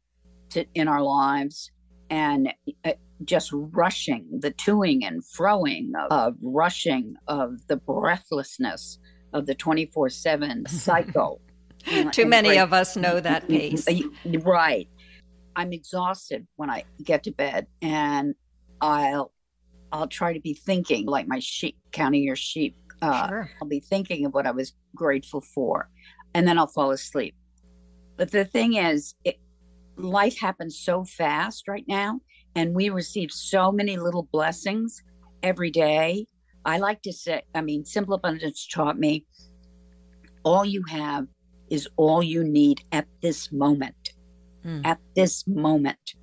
to, 0.51 0.65
in 0.75 0.89
our 0.89 1.03
lives 1.03 1.71
and 2.11 2.53
uh, 2.85 2.93
just 3.25 3.51
rushing 3.53 4.27
the 4.41 4.53
toing 4.53 5.07
and 5.07 5.23
froing 5.23 5.91
of, 5.99 6.13
of 6.13 6.37
rushing 6.43 7.17
of 7.29 7.67
the 7.69 7.77
breathlessness 7.77 8.99
of 9.33 9.47
the 9.47 9.55
24/7 9.55 10.69
cycle. 10.69 11.41
Too 12.13 12.27
many 12.27 12.59
of 12.59 12.73
us 12.73 12.97
know 12.97 13.21
that 13.21 13.49
pace. 13.49 13.87
Right. 14.25 14.89
I'm 15.57 15.73
exhausted 15.73 16.47
when 16.57 16.71
I 16.71 16.85
get 17.03 17.25
to 17.25 17.31
bed 17.31 17.67
and 17.83 18.35
I'll 18.81 19.33
I'll 19.93 20.09
try 20.09 20.33
to 20.33 20.41
be 20.41 20.55
thinking 20.55 21.07
like 21.07 21.29
my 21.29 21.39
sheep 21.39 21.77
counting 21.93 22.23
your 22.23 22.37
sheep. 22.37 22.77
Uh, 23.01 23.29
sure. 23.29 23.51
I'll 23.61 23.69
be 23.69 23.81
thinking 23.81 24.25
of 24.25 24.35
what 24.35 24.47
I 24.47 24.51
was 24.51 24.73
grateful 24.95 25.41
for, 25.41 25.89
and 26.35 26.47
then 26.47 26.59
I'll 26.59 26.67
fall 26.67 26.91
asleep. 26.91 27.35
But 28.17 28.31
the 28.31 28.45
thing 28.45 28.75
is, 28.75 29.15
it, 29.25 29.39
life 29.97 30.39
happens 30.39 30.79
so 30.79 31.05
fast 31.05 31.69
right 31.69 31.85
now, 31.89 32.21
and 32.55 32.75
we 32.75 32.91
receive 32.91 33.31
so 33.33 33.73
many 33.73 33.97
little 33.97 34.29
blessings 34.33 35.03
every 35.43 35.71
day. 35.71 36.27
I 36.65 36.79
like 36.79 37.03
to 37.03 37.13
say, 37.13 37.43
I 37.55 37.61
mean, 37.61 37.85
Simple 37.85 38.15
Abundance 38.15 38.67
taught 38.67 38.99
me 38.99 39.27
all 40.45 40.65
you 40.65 40.83
have 40.89 41.27
is 41.71 41.89
all 41.97 42.23
you 42.23 42.45
need 42.45 42.83
at 42.93 43.07
this 43.23 43.51
moment 43.51 44.15
mm. 44.65 44.85
at 44.85 44.99
this 45.15 45.47
moment. 45.47 46.15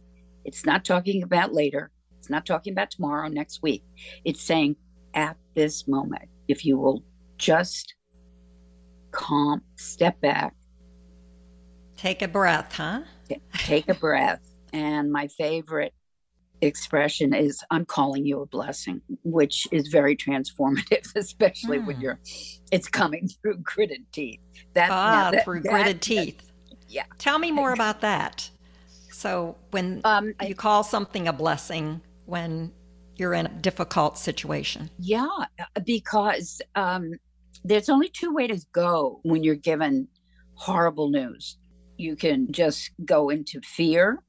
It's 0.46 0.66
not 0.66 0.84
talking 0.84 1.24
about 1.24 1.54
later. 1.54 1.92
It's 2.18 2.30
not 2.30 2.46
talking 2.46 2.74
about 2.74 2.92
tomorrow, 2.92 3.28
next 3.28 3.62
week. 3.62 3.84
It's 4.26 4.42
saying 4.42 4.76
at 5.14 5.38
this 5.56 5.88
moment, 5.88 6.30
if 6.48 6.66
you 6.66 6.78
will 6.78 7.04
just 7.38 7.96
calm, 9.12 9.62
step 9.76 10.20
back, 10.22 10.56
take 11.98 12.22
a 12.22 12.28
breath, 12.28 12.74
huh? 12.74 13.02
take 13.54 13.90
a 13.90 13.94
breath. 13.94 14.42
And 14.74 15.12
my 15.12 15.28
favorite 15.28 15.94
expression 16.62 17.34
is 17.34 17.62
I'm 17.70 17.86
calling 17.86 18.26
you 18.26 18.42
a 18.42 18.46
blessing, 18.46 19.02
which 19.24 19.68
is 19.72 19.88
very 19.88 20.16
transformative, 20.16 21.08
especially 21.16 21.80
mm. 21.80 21.88
when 21.88 22.02
you're 22.02 22.20
it's 22.72 22.88
coming 22.88 23.28
through 23.28 23.58
gritted 23.58 24.06
teeth. 24.12 24.40
That, 24.74 24.90
ah, 24.92 25.32
that, 25.32 25.44
through 25.44 25.62
that, 25.62 25.70
gritted 25.70 26.02
teeth 26.02 26.52
yeah. 26.92 27.06
Tell 27.18 27.40
me 27.40 27.52
more 27.52 27.72
about 27.72 28.02
that. 28.02 28.50
So 29.12 29.56
when 29.72 30.02
um, 30.04 30.34
you 30.46 30.56
call 30.56 30.84
something 30.84 31.28
a 31.28 31.34
blessing 31.34 32.02
when 32.26 32.72
you're 33.16 33.34
in 33.34 33.46
a 33.46 33.50
difficult 33.50 34.18
situation. 34.18 34.90
Yeah, 35.00 35.28
because 35.86 36.62
um, 36.76 37.14
there's 37.64 37.90
only 37.90 38.10
two 38.10 38.34
ways 38.34 38.64
to 38.64 38.68
go 38.72 39.20
when 39.24 39.44
you're 39.44 39.56
given 39.56 40.08
horrible 40.56 41.10
news. 41.10 41.58
You 41.98 42.16
can 42.16 42.52
just 42.52 42.92
go 43.06 43.30
into 43.30 43.62
fear, 43.62 44.24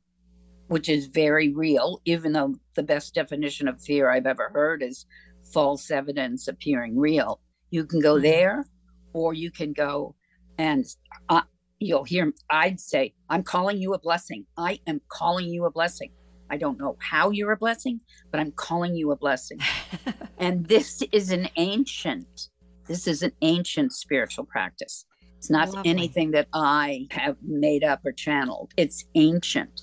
which 0.68 0.88
is 0.88 1.06
very 1.06 1.52
real, 1.52 2.00
even 2.04 2.32
though 2.32 2.54
the 2.74 2.82
best 2.82 3.14
definition 3.14 3.68
of 3.68 3.80
fear 3.80 4.10
I've 4.10 4.26
ever 4.26 4.50
heard 4.52 4.82
is 4.82 5.06
false 5.52 5.90
evidence 5.90 6.48
appearing 6.48 6.98
real. 6.98 7.40
You 7.70 7.84
can 7.84 8.00
go 8.00 8.14
mm-hmm. 8.14 8.24
there, 8.24 8.66
or 9.12 9.34
you 9.34 9.50
can 9.50 9.72
go 9.72 10.14
and 10.58 10.84
uh, 11.28 11.42
you'll 11.80 12.04
hear 12.04 12.32
I'd 12.50 12.80
say, 12.80 13.14
I'm 13.28 13.42
calling 13.42 13.78
you 13.78 13.94
a 13.94 13.98
blessing. 13.98 14.46
I 14.56 14.80
am 14.86 15.00
calling 15.08 15.48
you 15.48 15.64
a 15.64 15.70
blessing. 15.70 16.10
I 16.50 16.58
don't 16.58 16.78
know 16.78 16.96
how 16.98 17.30
you're 17.30 17.52
a 17.52 17.56
blessing, 17.56 18.00
but 18.30 18.38
I'm 18.38 18.52
calling 18.52 18.94
you 18.94 19.10
a 19.10 19.16
blessing. 19.16 19.58
and 20.38 20.66
this 20.66 21.02
is 21.10 21.30
an 21.30 21.48
ancient, 21.56 22.48
this 22.86 23.06
is 23.06 23.22
an 23.22 23.32
ancient 23.42 23.92
spiritual 23.92 24.44
practice. 24.44 25.04
It's 25.38 25.50
not 25.50 25.72
Lovely. 25.72 25.90
anything 25.90 26.30
that 26.32 26.48
I 26.52 27.06
have 27.10 27.36
made 27.42 27.82
up 27.82 28.00
or 28.04 28.12
channeled. 28.12 28.72
It's 28.76 29.04
ancient. 29.14 29.82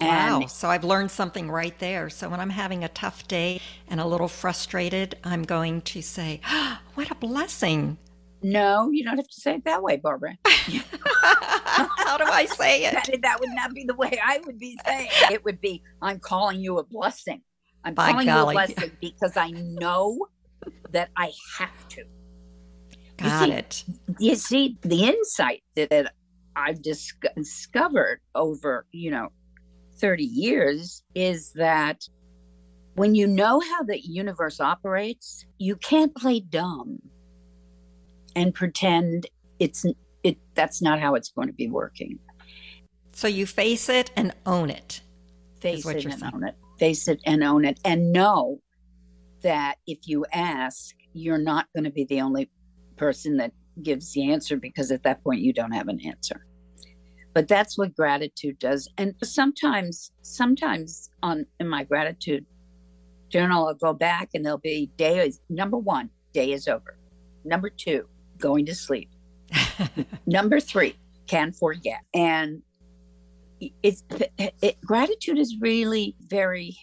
And 0.00 0.40
wow. 0.42 0.46
So 0.48 0.68
I've 0.68 0.84
learned 0.84 1.10
something 1.10 1.50
right 1.50 1.78
there. 1.78 2.10
So 2.10 2.28
when 2.28 2.40
I'm 2.40 2.50
having 2.50 2.84
a 2.84 2.88
tough 2.88 3.26
day 3.28 3.60
and 3.88 4.00
a 4.00 4.04
little 4.04 4.28
frustrated, 4.28 5.16
I'm 5.24 5.44
going 5.44 5.80
to 5.82 6.02
say, 6.02 6.40
oh, 6.46 6.78
What 6.94 7.10
a 7.10 7.14
blessing. 7.14 7.96
No, 8.42 8.90
you 8.90 9.02
don't 9.02 9.16
have 9.16 9.28
to 9.28 9.40
say 9.40 9.54
it 9.54 9.64
that 9.64 9.82
way, 9.82 9.96
Barbara. 9.96 10.36
How 10.44 12.18
do 12.18 12.24
I 12.24 12.44
say 12.44 12.84
it? 12.84 12.92
that, 12.92 13.22
that, 13.22 13.40
would 13.40 13.50
not 13.54 13.72
be 13.72 13.84
the 13.84 13.94
way 13.94 14.18
I 14.22 14.40
would 14.44 14.58
be 14.58 14.78
saying 14.84 15.08
it. 15.10 15.30
It 15.32 15.44
would 15.44 15.60
be, 15.60 15.82
I'm 16.02 16.18
calling 16.18 16.60
you 16.60 16.78
a 16.78 16.84
blessing. 16.84 17.40
I'm 17.84 17.94
By 17.94 18.10
calling 18.10 18.26
golly. 18.26 18.54
you 18.54 18.60
a 18.60 18.66
blessing 18.66 18.92
because 19.00 19.36
I 19.36 19.52
know 19.52 20.26
that 20.90 21.10
I 21.16 21.32
have 21.58 21.88
to. 21.90 22.04
Got 23.16 23.26
you 23.26 23.46
see, 23.46 23.52
it. 23.52 23.84
You 24.18 24.34
see, 24.36 24.78
the 24.82 25.04
insight 25.04 25.62
that, 25.74 25.90
that 25.90 26.14
I've 26.56 26.82
dis- 26.82 27.12
discovered 27.36 28.20
over, 28.34 28.86
you 28.92 29.10
know, 29.10 29.28
30 29.98 30.24
years 30.24 31.02
is 31.14 31.52
that 31.52 32.02
when 32.94 33.14
you 33.14 33.26
know 33.26 33.60
how 33.60 33.82
the 33.82 34.00
universe 34.00 34.60
operates, 34.60 35.46
you 35.58 35.76
can't 35.76 36.14
play 36.14 36.40
dumb 36.40 36.98
and 38.34 38.54
pretend 38.54 39.26
it's 39.58 39.84
it 40.22 40.38
that's 40.54 40.82
not 40.82 41.00
how 41.00 41.14
it's 41.14 41.30
going 41.30 41.48
to 41.48 41.54
be 41.54 41.68
working. 41.68 42.18
So 43.12 43.28
you 43.28 43.46
face 43.46 43.88
it 43.88 44.10
and 44.16 44.34
own 44.46 44.70
it. 44.70 45.02
Face 45.60 45.86
it 45.86 46.04
and 46.04 46.18
saying. 46.18 46.32
own 46.34 46.44
it. 46.44 46.56
Face 46.78 47.08
it 47.08 47.20
and 47.24 47.44
own 47.44 47.64
it 47.64 47.78
and 47.84 48.12
know 48.12 48.60
that 49.42 49.76
if 49.86 49.98
you 50.06 50.24
ask, 50.32 50.94
you're 51.12 51.38
not 51.38 51.66
going 51.74 51.84
to 51.84 51.90
be 51.90 52.04
the 52.04 52.20
only 52.20 52.50
person 52.96 53.36
that 53.38 53.52
gives 53.82 54.12
the 54.12 54.30
answer 54.30 54.56
because 54.56 54.90
at 54.90 55.02
that 55.02 55.22
point 55.24 55.40
you 55.40 55.52
don't 55.52 55.72
have 55.72 55.88
an 55.88 56.00
answer. 56.04 56.46
But 57.34 57.48
that's 57.48 57.78
what 57.78 57.96
gratitude 57.96 58.58
does. 58.58 58.88
And 58.98 59.14
sometimes 59.22 60.12
sometimes 60.22 61.10
on 61.22 61.46
in 61.60 61.68
my 61.68 61.84
gratitude 61.84 62.44
journal 63.30 63.66
I'll 63.66 63.74
go 63.74 63.94
back 63.94 64.30
and 64.34 64.44
there'll 64.44 64.58
be 64.58 64.90
day 64.96 65.26
is 65.26 65.40
number 65.48 65.78
1, 65.78 66.10
day 66.32 66.52
is 66.52 66.68
over. 66.68 66.98
Number 67.44 67.70
2, 67.70 68.06
going 68.38 68.66
to 68.66 68.74
sleep. 68.74 69.08
Number 70.26 70.60
three, 70.60 70.96
can 71.26 71.52
forget. 71.52 72.00
And 72.14 72.62
it's 73.82 74.04
it, 74.38 74.54
it, 74.60 74.80
gratitude 74.80 75.38
is 75.38 75.56
really 75.60 76.16
very 76.20 76.76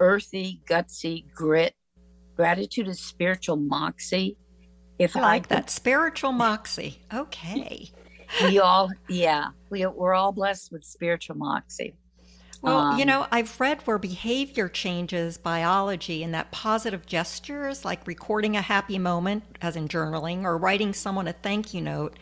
earthy, 0.00 0.60
gutsy, 0.68 1.24
grit. 1.32 1.74
Gratitude 2.36 2.88
is 2.88 3.00
spiritual 3.00 3.56
moxie. 3.56 4.36
If 4.98 5.16
I 5.16 5.20
like 5.20 5.48
that 5.48 5.70
spiritual 5.70 6.32
moxie. 6.32 7.00
Okay. 7.12 7.90
We 8.42 8.58
all, 8.58 8.90
yeah, 9.08 9.50
we, 9.70 9.86
we're 9.86 10.14
all 10.14 10.32
blessed 10.32 10.72
with 10.72 10.82
spiritual 10.82 11.36
moxie. 11.36 11.94
Well, 12.64 12.78
um, 12.78 12.98
you 12.98 13.04
know, 13.04 13.26
I've 13.30 13.60
read 13.60 13.82
where 13.82 13.98
behavior 13.98 14.70
changes 14.70 15.36
biology 15.36 16.22
and 16.22 16.32
that 16.34 16.50
positive 16.50 17.04
gestures, 17.04 17.84
like 17.84 18.06
recording 18.06 18.56
a 18.56 18.62
happy 18.62 18.98
moment, 18.98 19.44
as 19.60 19.76
in 19.76 19.86
journaling, 19.86 20.44
or 20.44 20.56
writing 20.56 20.94
someone 20.94 21.28
a 21.28 21.34
thank 21.34 21.74
you 21.74 21.82
note, 21.82 22.18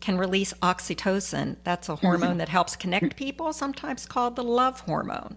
can 0.00 0.18
release 0.18 0.52
oxytocin. 0.54 1.56
That's 1.62 1.88
a 1.88 1.94
hormone 1.96 2.30
mm-hmm. 2.30 2.38
that 2.38 2.48
helps 2.48 2.74
connect 2.74 3.14
people, 3.16 3.52
sometimes 3.52 4.04
called 4.04 4.34
the 4.34 4.42
love 4.42 4.80
hormone. 4.80 5.36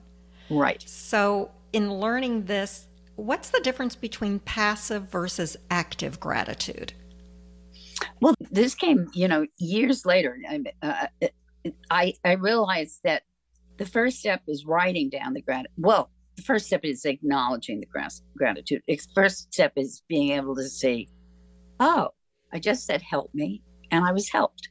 Right. 0.50 0.84
So, 0.88 1.52
in 1.72 1.94
learning 1.94 2.46
this, 2.46 2.87
what's 3.18 3.50
the 3.50 3.60
difference 3.60 3.96
between 3.96 4.40
passive 4.40 5.10
versus 5.10 5.58
active 5.70 6.20
gratitude? 6.20 6.94
Well, 8.22 8.36
this 8.52 8.76
came, 8.76 9.10
you 9.14 9.28
know, 9.28 9.46
years 9.58 10.06
later. 10.06 10.38
Uh, 10.82 11.08
I 11.90 12.14
I 12.24 12.34
realized 12.34 13.00
that 13.04 13.24
the 13.78 13.86
first 13.86 14.20
step 14.20 14.42
is 14.48 14.66
writing 14.66 15.10
down 15.10 15.34
the 15.34 15.42
gratitude. 15.42 15.74
Well, 15.78 16.10
the 16.36 16.44
first 16.44 16.68
step 16.68 16.86
is 16.86 17.06
acknowledging 17.06 17.80
the 17.80 17.88
gratitude. 18.36 18.82
The 18.88 19.00
first 19.14 19.54
step 19.54 19.74
is 19.76 20.04
being 20.08 20.32
able 20.32 20.56
to 20.56 20.70
say, 20.70 21.08
"Oh, 21.80 22.10
I 22.54 22.60
just 22.60 22.86
said 22.86 23.02
help 23.02 23.34
me, 23.34 23.62
and 23.92 24.06
I 24.06 24.12
was 24.12 24.30
helped. 24.30 24.70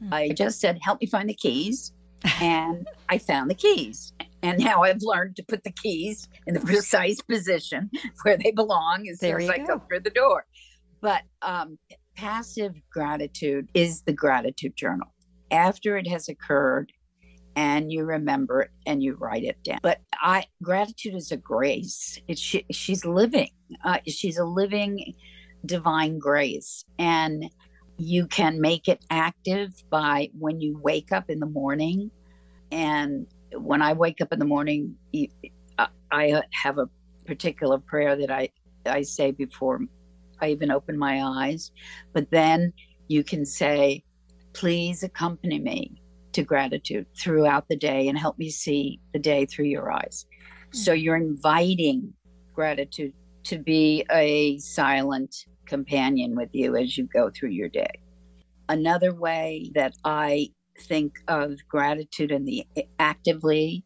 Hmm. 0.00 0.12
I 0.12 0.28
just 0.30 0.60
said 0.60 0.78
help 0.82 1.00
me 1.00 1.06
find 1.06 1.28
the 1.28 1.34
keys, 1.34 1.92
and 2.40 2.86
I 3.08 3.18
found 3.18 3.50
the 3.50 3.54
keys. 3.54 4.12
And 4.46 4.62
now 4.62 4.82
I've 4.82 5.02
learned 5.02 5.36
to 5.36 5.42
put 5.42 5.64
the 5.64 5.72
keys 5.72 6.28
in 6.46 6.54
the 6.54 6.60
precise 6.72 7.20
position 7.20 7.90
where 8.22 8.36
they 8.36 8.52
belong 8.52 9.08
as 9.08 9.18
there 9.18 9.40
soon 9.40 9.50
as 9.50 9.60
I 9.60 9.66
go 9.66 9.78
through 9.88 10.00
the 10.00 10.10
door. 10.10 10.46
But 11.00 11.22
um, 11.42 11.78
passive 12.16 12.74
gratitude 12.90 13.68
is 13.74 14.02
the 14.02 14.12
gratitude 14.12 14.76
journal. 14.76 15.12
After 15.50 15.96
it 15.96 16.08
has 16.08 16.28
occurred, 16.28 16.92
and 17.56 17.90
you 17.90 18.04
remember 18.04 18.62
it 18.62 18.70
and 18.84 19.02
you 19.02 19.14
write 19.14 19.42
it 19.42 19.56
down. 19.64 19.78
But 19.82 20.00
I 20.12 20.44
gratitude 20.62 21.14
is 21.14 21.32
a 21.32 21.36
grace. 21.38 22.20
It's 22.28 22.40
she, 22.40 22.66
she's 22.70 23.04
living. 23.04 23.50
Uh, 23.82 23.98
she's 24.06 24.36
a 24.36 24.44
living 24.44 25.14
divine 25.64 26.18
grace, 26.18 26.84
and 26.98 27.50
you 27.96 28.26
can 28.26 28.60
make 28.60 28.88
it 28.88 29.02
active 29.10 29.70
by 29.90 30.28
when 30.38 30.60
you 30.60 30.78
wake 30.82 31.12
up 31.12 31.30
in 31.30 31.40
the 31.40 31.46
morning. 31.46 32.10
And 32.70 33.26
when 33.52 33.82
I 33.82 33.92
wake 33.92 34.20
up 34.20 34.32
in 34.32 34.38
the 34.38 34.44
morning, 34.44 34.96
uh, 35.78 35.86
I 36.10 36.42
have 36.52 36.78
a 36.78 36.88
particular 37.26 37.78
prayer 37.78 38.16
that 38.16 38.30
I 38.30 38.48
I 38.86 39.02
say 39.02 39.32
before 39.32 39.80
I 40.40 40.50
even 40.50 40.70
open 40.70 40.96
my 40.98 41.22
eyes. 41.22 41.72
But 42.12 42.30
then 42.30 42.72
you 43.08 43.24
can 43.24 43.44
say, 43.44 44.04
"Please 44.52 45.02
accompany 45.02 45.58
me." 45.58 46.02
to 46.36 46.42
gratitude 46.42 47.06
throughout 47.18 47.66
the 47.68 47.76
day 47.76 48.08
and 48.08 48.18
help 48.18 48.38
me 48.38 48.50
see 48.50 49.00
the 49.14 49.18
day 49.18 49.46
through 49.46 49.64
your 49.64 49.90
eyes. 49.90 50.26
Mm-hmm. 50.28 50.78
So 50.78 50.92
you're 50.92 51.16
inviting 51.16 52.12
gratitude 52.54 53.14
to 53.44 53.58
be 53.58 54.04
a 54.10 54.58
silent 54.58 55.34
companion 55.64 56.36
with 56.36 56.50
you 56.52 56.76
as 56.76 56.98
you 56.98 57.04
go 57.06 57.30
through 57.30 57.50
your 57.50 57.70
day. 57.70 58.00
Another 58.68 59.14
way 59.14 59.70
that 59.74 59.94
I 60.04 60.50
think 60.80 61.14
of 61.28 61.56
gratitude 61.68 62.32
and 62.32 62.46
the 62.46 62.66
actively 62.98 63.84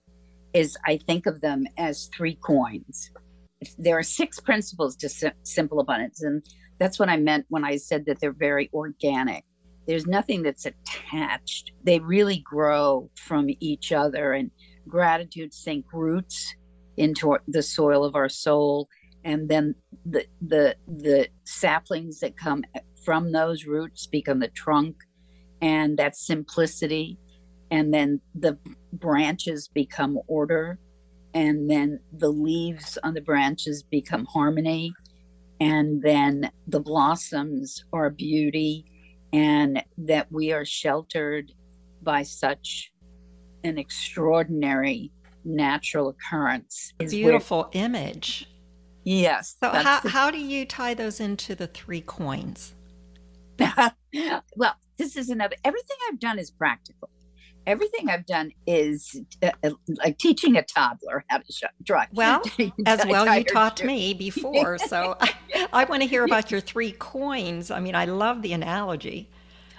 is 0.52 0.76
I 0.86 0.98
think 1.06 1.26
of 1.26 1.40
them 1.40 1.66
as 1.78 2.10
three 2.16 2.36
coins. 2.36 3.10
There 3.78 3.98
are 3.98 4.02
six 4.02 4.40
principles 4.40 4.96
to 4.96 5.32
simple 5.42 5.80
abundance, 5.80 6.22
and 6.22 6.44
that's 6.78 6.98
what 6.98 7.08
I 7.08 7.16
meant 7.16 7.46
when 7.50 7.64
I 7.64 7.76
said 7.76 8.06
that 8.06 8.20
they're 8.20 8.32
very 8.32 8.70
organic. 8.72 9.44
There's 9.86 10.06
nothing 10.06 10.42
that's 10.42 10.66
attached. 10.66 11.72
They 11.84 11.98
really 11.98 12.38
grow 12.38 13.10
from 13.16 13.48
each 13.60 13.92
other, 13.92 14.32
and 14.32 14.50
gratitude 14.88 15.52
sink 15.52 15.86
roots 15.92 16.54
into 16.96 17.36
the 17.48 17.62
soil 17.62 18.04
of 18.04 18.14
our 18.14 18.28
soul, 18.28 18.88
and 19.24 19.48
then 19.48 19.74
the 20.06 20.24
the 20.40 20.74
the 20.86 21.28
saplings 21.44 22.20
that 22.20 22.36
come 22.36 22.64
from 23.04 23.32
those 23.32 23.64
roots 23.64 24.06
become 24.06 24.40
the 24.40 24.48
trunk, 24.48 24.96
and 25.60 25.96
that 25.98 26.16
simplicity, 26.16 27.18
and 27.70 27.92
then 27.92 28.20
the 28.34 28.58
branches 28.92 29.68
become 29.68 30.18
order, 30.26 30.78
and 31.34 31.70
then 31.70 32.00
the 32.12 32.30
leaves 32.30 32.98
on 33.02 33.14
the 33.14 33.20
branches 33.20 33.82
become 33.82 34.24
harmony, 34.26 34.92
and 35.60 36.02
then 36.02 36.50
the 36.66 36.80
blossoms 36.80 37.84
are 37.92 38.10
beauty 38.10 38.84
and 39.32 39.82
that 39.98 40.26
we 40.30 40.52
are 40.52 40.64
sheltered 40.64 41.52
by 42.02 42.22
such 42.22 42.92
an 43.62 43.78
extraordinary 43.78 45.12
natural 45.44 46.08
occurrence. 46.08 46.92
Beautiful 46.98 47.70
where, 47.72 47.84
image. 47.84 48.46
Yes. 49.04 49.56
So, 49.62 49.70
how, 49.70 50.00
the, 50.00 50.08
how 50.08 50.30
do 50.30 50.38
you 50.38 50.64
tie 50.64 50.94
those 50.94 51.20
into 51.20 51.54
the 51.54 51.66
three 51.66 52.00
coins? 52.00 52.74
well, 54.56 54.74
this 55.00 55.16
is 55.16 55.30
another, 55.30 55.56
everything 55.64 55.96
I've 56.08 56.20
done 56.20 56.38
is 56.38 56.50
practical. 56.50 57.08
Everything 57.66 58.10
I've 58.10 58.26
done 58.26 58.52
is 58.66 59.20
uh, 59.42 59.50
uh 59.64 59.70
like 60.02 60.18
teaching 60.18 60.56
a 60.56 60.62
toddler 60.62 61.24
how 61.28 61.38
to 61.38 61.68
drive. 61.82 62.08
Well, 62.12 62.42
as 62.86 63.04
well, 63.06 63.36
you 63.36 63.44
taught 63.44 63.82
me 63.82 64.14
before. 64.14 64.78
So 64.78 65.16
I, 65.20 65.34
I 65.72 65.84
want 65.84 66.02
to 66.02 66.08
hear 66.08 66.24
about 66.24 66.50
your 66.50 66.60
three 66.60 66.92
coins. 66.92 67.70
I 67.70 67.80
mean, 67.80 67.94
I 67.94 68.04
love 68.04 68.42
the 68.42 68.52
analogy. 68.52 69.28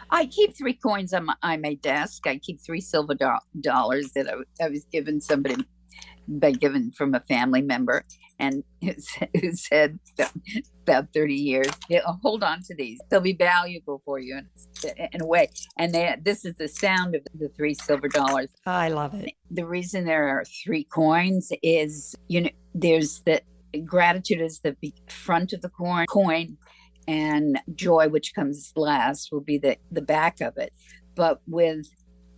I 0.10 0.26
keep 0.26 0.58
three 0.58 0.74
coins 0.74 1.14
on 1.14 1.26
my, 1.26 1.36
on 1.42 1.62
my 1.62 1.76
desk. 1.76 2.28
I 2.28 2.38
keep 2.38 2.60
three 2.62 2.82
silver 2.82 3.16
do- 3.16 3.62
dollars 3.62 4.12
that 4.14 4.28
I, 4.28 4.66
I, 4.66 4.70
was 4.70 4.84
given 4.92 5.22
somebody 5.22 5.56
by 6.28 6.52
given 6.52 6.92
from 6.92 7.16
a 7.16 7.22
family 7.22 7.62
member, 7.62 8.04
and 8.42 8.64
who 8.82 9.54
said 9.54 10.00
about 10.84 11.14
thirty 11.14 11.36
years, 11.36 11.68
hold 12.22 12.44
on 12.44 12.62
to 12.64 12.76
these; 12.76 13.00
they'll 13.10 13.22
be 13.22 13.34
valuable 13.34 14.02
for 14.04 14.20
you 14.20 14.38
in, 14.84 15.10
in 15.14 15.22
a 15.22 15.26
way. 15.26 15.50
And 15.78 15.94
they, 15.94 16.16
this 16.22 16.44
is 16.44 16.56
the 16.56 16.68
sound 16.68 17.16
of 17.16 17.22
the 17.34 17.50
three 17.56 17.76
silver 17.76 18.10
dollars. 18.10 18.50
Oh, 18.66 18.72
I 18.72 18.90
love 18.90 19.14
it. 19.14 19.32
The 19.52 19.66
reason 19.66 20.06
there 20.06 20.28
are 20.28 20.44
three 20.66 20.84
coins 20.84 21.52
is 21.62 22.16
you 22.28 22.42
know 22.42 22.50
there's 22.74 23.22
the 23.22 23.42
gratitude 23.86 24.42
is 24.42 24.60
the 24.60 24.76
front 25.08 25.54
of 25.54 25.62
the 25.62 25.70
coin 25.70 26.06
coin 26.08 26.58
and 27.08 27.58
joy 27.74 28.10
which 28.10 28.34
comes 28.36 28.74
last 28.76 29.30
will 29.32 29.42
be 29.42 29.58
the 29.58 29.78
the 29.92 30.02
back 30.02 30.42
of 30.42 30.58
it 30.58 30.74
but 31.16 31.42
with 31.48 31.88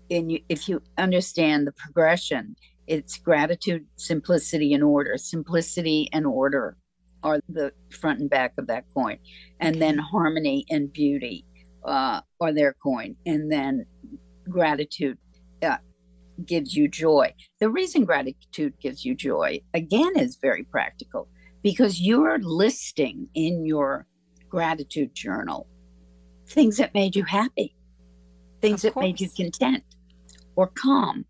in 0.09 0.29
you, 0.29 0.39
if 0.47 0.69
you 0.69 0.81
understand 0.97 1.65
the 1.65 1.71
progression 1.71 2.55
it's 2.87 3.17
gratitude 3.17 3.85
simplicity 3.95 4.73
and 4.73 4.83
order. 4.83 5.17
Simplicity 5.17 6.09
and 6.13 6.25
order 6.25 6.77
are 7.23 7.39
the 7.49 7.71
front 7.89 8.19
and 8.19 8.29
back 8.29 8.53
of 8.57 8.67
that 8.67 8.85
coin. 8.93 9.17
And 9.59 9.81
then 9.81 9.97
harmony 9.97 10.65
and 10.69 10.91
beauty 10.91 11.45
uh, 11.85 12.21
are 12.41 12.53
their 12.53 12.73
coin. 12.83 13.15
And 13.25 13.51
then 13.51 13.85
gratitude 14.49 15.17
uh, 15.61 15.77
gives 16.45 16.75
you 16.75 16.87
joy. 16.87 17.33
The 17.59 17.69
reason 17.69 18.05
gratitude 18.05 18.73
gives 18.81 19.05
you 19.05 19.15
joy 19.15 19.61
again 19.73 20.17
is 20.17 20.37
very 20.41 20.63
practical. 20.63 21.29
Because 21.61 22.01
you're 22.01 22.39
listing 22.39 23.29
in 23.35 23.65
your 23.65 24.05
gratitude 24.49 25.15
journal 25.15 25.67
things 26.47 26.77
that 26.77 26.93
made 26.93 27.15
you 27.15 27.23
happy, 27.23 27.75
things 28.61 28.81
that 28.83 28.95
made 28.95 29.19
you 29.19 29.29
content 29.29 29.83
or 30.55 30.67
calm. 30.67 31.25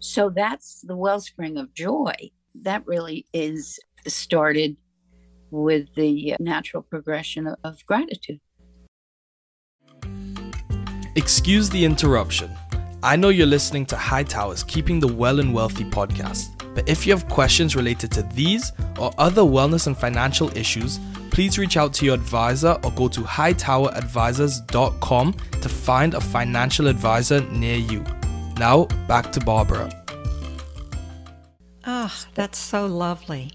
So 0.00 0.30
that's 0.30 0.80
the 0.80 0.96
wellspring 0.96 1.58
of 1.58 1.72
joy. 1.74 2.14
That 2.54 2.86
really 2.86 3.26
is 3.32 3.78
started 4.06 4.76
with 5.50 5.94
the 5.94 6.36
natural 6.40 6.82
progression 6.82 7.54
of, 7.64 7.86
gratitude. 7.86 8.40
Excuse 11.16 11.68
the 11.68 11.84
interruption. 11.84 12.50
I 13.02 13.16
know 13.16 13.30
you're 13.30 13.46
listening 13.46 13.84
to 13.86 13.96
Hightowers 13.96 14.64
Keeping 14.66 15.00
the 15.00 15.08
Well 15.08 15.40
and 15.40 15.52
Wealthy 15.52 15.84
podcast, 15.84 16.48
but 16.74 16.88
if 16.88 17.06
you 17.06 17.12
have 17.12 17.28
questions 17.28 17.76
related 17.76 18.10
to 18.12 18.22
these 18.34 18.72
or 18.98 19.12
other 19.18 19.42
wellness 19.42 19.86
and 19.86 19.94
financial 19.96 20.56
issues, 20.56 20.98
please 21.30 21.58
reach 21.58 21.76
out 21.76 21.92
to 21.94 22.06
your 22.06 22.14
advisor 22.14 22.78
or 22.84 22.92
go 22.92 23.08
to 23.08 23.20
hightoweradvisors.com 23.20 25.32
to 25.32 25.68
find 25.68 26.14
a 26.14 26.20
financial 26.20 26.86
advisor 26.86 27.40
near 27.50 27.76
you. 27.76 28.04
Now, 28.60 28.84
back 29.08 29.32
to 29.32 29.40
Barbara. 29.40 29.88
Ah, 31.86 32.14
oh, 32.14 32.30
that's 32.34 32.58
so 32.58 32.84
lovely. 32.84 33.52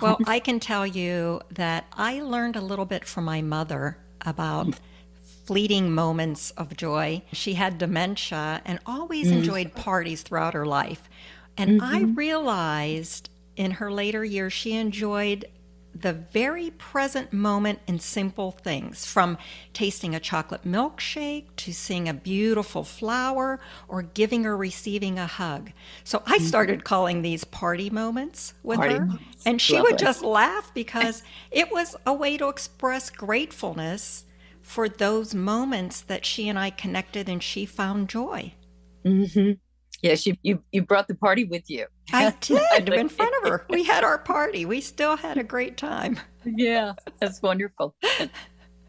Well, 0.00 0.16
I 0.28 0.38
can 0.38 0.60
tell 0.60 0.86
you 0.86 1.40
that 1.50 1.86
I 1.92 2.20
learned 2.20 2.54
a 2.54 2.60
little 2.60 2.84
bit 2.84 3.04
from 3.04 3.24
my 3.24 3.42
mother 3.42 3.98
about 4.20 4.78
fleeting 5.44 5.90
moments 5.90 6.52
of 6.52 6.76
joy. 6.76 7.24
She 7.32 7.54
had 7.54 7.78
dementia 7.78 8.62
and 8.64 8.78
always 8.86 9.26
mm. 9.26 9.38
enjoyed 9.38 9.74
parties 9.74 10.22
throughout 10.22 10.54
her 10.54 10.66
life. 10.66 11.10
And 11.56 11.80
mm-hmm. 11.80 11.96
I 11.96 12.02
realized 12.02 13.30
in 13.56 13.72
her 13.72 13.90
later 13.90 14.24
years 14.24 14.52
she 14.52 14.74
enjoyed 14.74 15.46
the 16.00 16.12
very 16.12 16.70
present 16.70 17.32
moment 17.32 17.80
in 17.86 17.98
simple 17.98 18.52
things, 18.52 19.04
from 19.04 19.38
tasting 19.72 20.14
a 20.14 20.20
chocolate 20.20 20.64
milkshake 20.64 21.46
to 21.56 21.72
seeing 21.72 22.08
a 22.08 22.14
beautiful 22.14 22.84
flower 22.84 23.60
or 23.88 24.02
giving 24.02 24.46
or 24.46 24.56
receiving 24.56 25.18
a 25.18 25.26
hug. 25.26 25.72
So 26.04 26.22
I 26.26 26.38
started 26.38 26.84
calling 26.84 27.22
these 27.22 27.44
party 27.44 27.90
moments 27.90 28.54
with 28.62 28.78
Party 28.78 28.94
her. 28.94 29.04
moments. 29.04 29.46
And 29.46 29.60
she 29.60 29.80
would 29.80 29.98
just 29.98 30.22
laugh 30.22 30.72
because 30.74 31.22
it 31.50 31.70
was 31.72 31.96
a 32.06 32.12
way 32.12 32.36
to 32.36 32.48
express 32.48 33.10
gratefulness 33.10 34.24
for 34.62 34.88
those 34.88 35.34
moments 35.34 36.02
that 36.02 36.26
she 36.26 36.48
and 36.48 36.58
I 36.58 36.70
connected 36.70 37.28
and 37.28 37.42
she 37.42 37.64
found 37.64 38.08
joy. 38.08 38.52
Mm-hmm. 39.04 39.52
Yes, 40.02 40.26
you, 40.26 40.36
you 40.42 40.62
you 40.72 40.82
brought 40.82 41.08
the 41.08 41.14
party 41.14 41.44
with 41.44 41.68
you. 41.68 41.86
I 42.12 42.32
did 42.40 42.88
in 42.92 43.08
front 43.08 43.34
of 43.42 43.48
her. 43.50 43.66
We 43.68 43.82
had 43.84 44.04
our 44.04 44.18
party. 44.18 44.64
We 44.64 44.80
still 44.80 45.16
had 45.16 45.38
a 45.38 45.42
great 45.44 45.76
time. 45.76 46.18
Yeah, 46.44 46.92
that's 47.20 47.42
wonderful. 47.42 47.94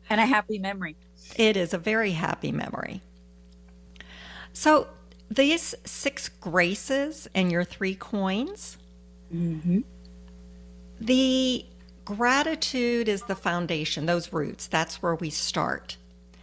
and 0.09 0.21
a 0.21 0.25
happy 0.25 0.59
memory. 0.59 0.95
It 1.35 1.57
is 1.57 1.73
a 1.73 1.77
very 1.77 2.11
happy 2.11 2.51
memory. 2.51 3.01
So, 4.53 4.87
these 5.29 5.75
six 5.85 6.29
graces 6.29 7.27
and 7.35 7.51
your 7.51 7.63
three 7.63 7.95
coins, 7.95 8.77
Mm-hmm. 9.33 9.81
the 10.99 11.65
gratitude 12.05 13.07
is 13.07 13.21
the 13.23 13.35
foundation, 13.35 14.05
those 14.07 14.33
roots. 14.33 14.65
That's 14.67 15.01
where 15.03 15.13
we 15.15 15.29
start. 15.29 15.97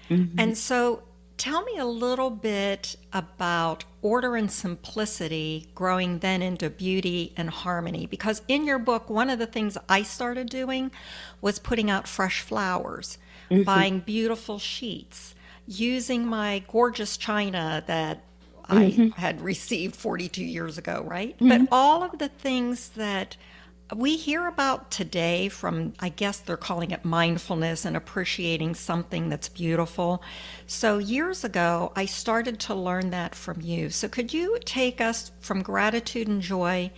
And 0.08 0.56
so, 0.56 1.02
tell 1.36 1.64
me 1.64 1.78
a 1.78 1.84
little 1.84 2.30
bit 2.30 2.94
about 3.12 3.84
order 4.06 4.36
and 4.36 4.52
simplicity 4.52 5.66
growing 5.74 6.20
then 6.20 6.40
into 6.40 6.70
beauty 6.70 7.32
and 7.36 7.50
harmony. 7.50 8.06
Because 8.06 8.40
in 8.46 8.64
your 8.64 8.78
book, 8.78 9.10
one 9.10 9.28
of 9.28 9.40
the 9.40 9.46
things 9.46 9.76
I 9.88 10.04
started 10.04 10.48
doing 10.48 10.92
was 11.40 11.58
putting 11.58 11.90
out 11.90 12.06
fresh 12.06 12.40
flowers, 12.40 13.18
mm-hmm. 13.50 13.64
buying 13.64 13.98
beautiful 13.98 14.60
sheets, 14.60 15.34
using 15.66 16.24
my 16.24 16.62
gorgeous 16.70 17.16
china 17.16 17.82
that 17.88 18.22
I 18.68 18.84
mm-hmm. 18.84 19.08
had 19.20 19.40
received 19.40 19.96
42 19.96 20.44
years 20.44 20.78
ago, 20.78 21.04
right? 21.04 21.36
Mm-hmm. 21.38 21.48
But 21.48 21.68
all 21.72 22.04
of 22.04 22.18
the 22.18 22.28
things 22.28 22.90
that 22.90 23.36
we 23.94 24.16
hear 24.16 24.48
about 24.48 24.90
today 24.90 25.48
from 25.48 25.92
i 26.00 26.08
guess 26.08 26.38
they're 26.38 26.56
calling 26.56 26.90
it 26.90 27.04
mindfulness 27.04 27.84
and 27.84 27.96
appreciating 27.96 28.74
something 28.74 29.28
that's 29.28 29.48
beautiful 29.48 30.22
so 30.66 30.98
years 30.98 31.44
ago 31.44 31.92
i 31.94 32.04
started 32.04 32.58
to 32.58 32.74
learn 32.74 33.10
that 33.10 33.34
from 33.34 33.60
you 33.60 33.88
so 33.88 34.08
could 34.08 34.32
you 34.32 34.58
take 34.64 35.00
us 35.00 35.30
from 35.40 35.62
gratitude 35.62 36.26
and 36.26 36.42
joy 36.42 36.90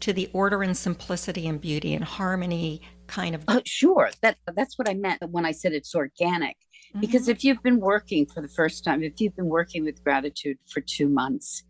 to 0.00 0.12
the 0.12 0.28
order 0.32 0.62
and 0.62 0.76
simplicity 0.76 1.46
and 1.46 1.60
beauty 1.60 1.94
and 1.94 2.04
harmony 2.04 2.80
kind 3.12 3.34
of 3.34 3.44
Oh, 3.46 3.60
sure. 3.64 4.10
That 4.22 4.38
that's 4.56 4.78
what 4.78 4.88
I 4.88 4.94
meant 4.94 5.22
when 5.30 5.44
I 5.44 5.52
said 5.52 5.72
it's 5.72 5.94
organic. 5.94 6.56
Because 7.00 7.28
if 7.28 7.42
you've 7.42 7.62
been 7.62 7.80
working 7.80 8.26
for 8.26 8.42
the 8.42 8.48
first 8.48 8.84
time, 8.84 9.02
if 9.02 9.18
you've 9.18 9.34
been 9.34 9.48
working 9.48 9.82
with 9.82 10.04
gratitude 10.04 10.58
for 10.68 10.82
two 10.82 11.08
months, 11.08 11.62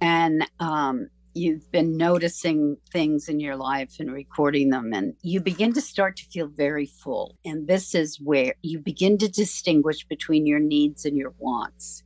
and 0.00 0.48
um, 0.60 1.08
you've 1.34 1.70
been 1.70 1.96
noticing 1.96 2.76
things 2.92 3.28
in 3.28 3.40
your 3.40 3.56
life 3.56 3.96
and 3.98 4.12
recording 4.12 4.70
them, 4.70 4.92
and 4.92 5.14
you 5.22 5.40
begin 5.40 5.72
to 5.74 5.80
start 5.80 6.16
to 6.16 6.24
feel 6.26 6.48
very 6.48 6.86
full. 6.86 7.36
And 7.44 7.68
this 7.68 7.94
is 7.94 8.20
where 8.20 8.54
you 8.62 8.78
begin 8.78 9.18
to 9.18 9.28
distinguish 9.28 10.04
between 10.06 10.46
your 10.46 10.60
needs 10.60 11.04
and 11.04 11.16
your 11.16 11.34
wants. 11.38 12.02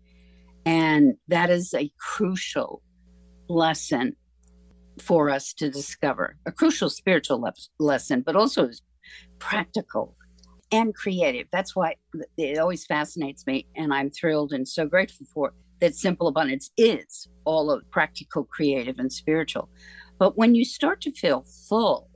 And 0.66 1.14
that 1.28 1.50
is 1.50 1.74
a 1.74 1.90
crucial 1.98 2.82
lesson 3.48 4.16
for 5.00 5.30
us 5.30 5.52
to 5.54 5.70
discover, 5.70 6.36
a 6.46 6.52
crucial 6.52 6.88
spiritual 6.88 7.40
le- 7.40 7.52
lesson, 7.78 8.22
but 8.22 8.36
also 8.36 8.70
practical 9.38 10.16
and 10.70 10.94
creative. 10.94 11.46
That's 11.52 11.74
why 11.74 11.96
it 12.36 12.58
always 12.58 12.86
fascinates 12.86 13.46
me, 13.46 13.66
and 13.76 13.92
I'm 13.92 14.10
thrilled 14.10 14.52
and 14.52 14.66
so 14.66 14.86
grateful 14.86 15.26
for 15.32 15.52
that 15.84 15.94
simple 15.94 16.28
abundance 16.28 16.70
is 16.78 17.28
all 17.44 17.70
of 17.70 17.88
practical, 17.90 18.44
creative, 18.44 18.98
and 18.98 19.12
spiritual. 19.12 19.68
But 20.18 20.38
when 20.38 20.54
you 20.54 20.64
start 20.64 21.02
to 21.02 21.12
feel 21.12 21.44
full, 21.68 22.08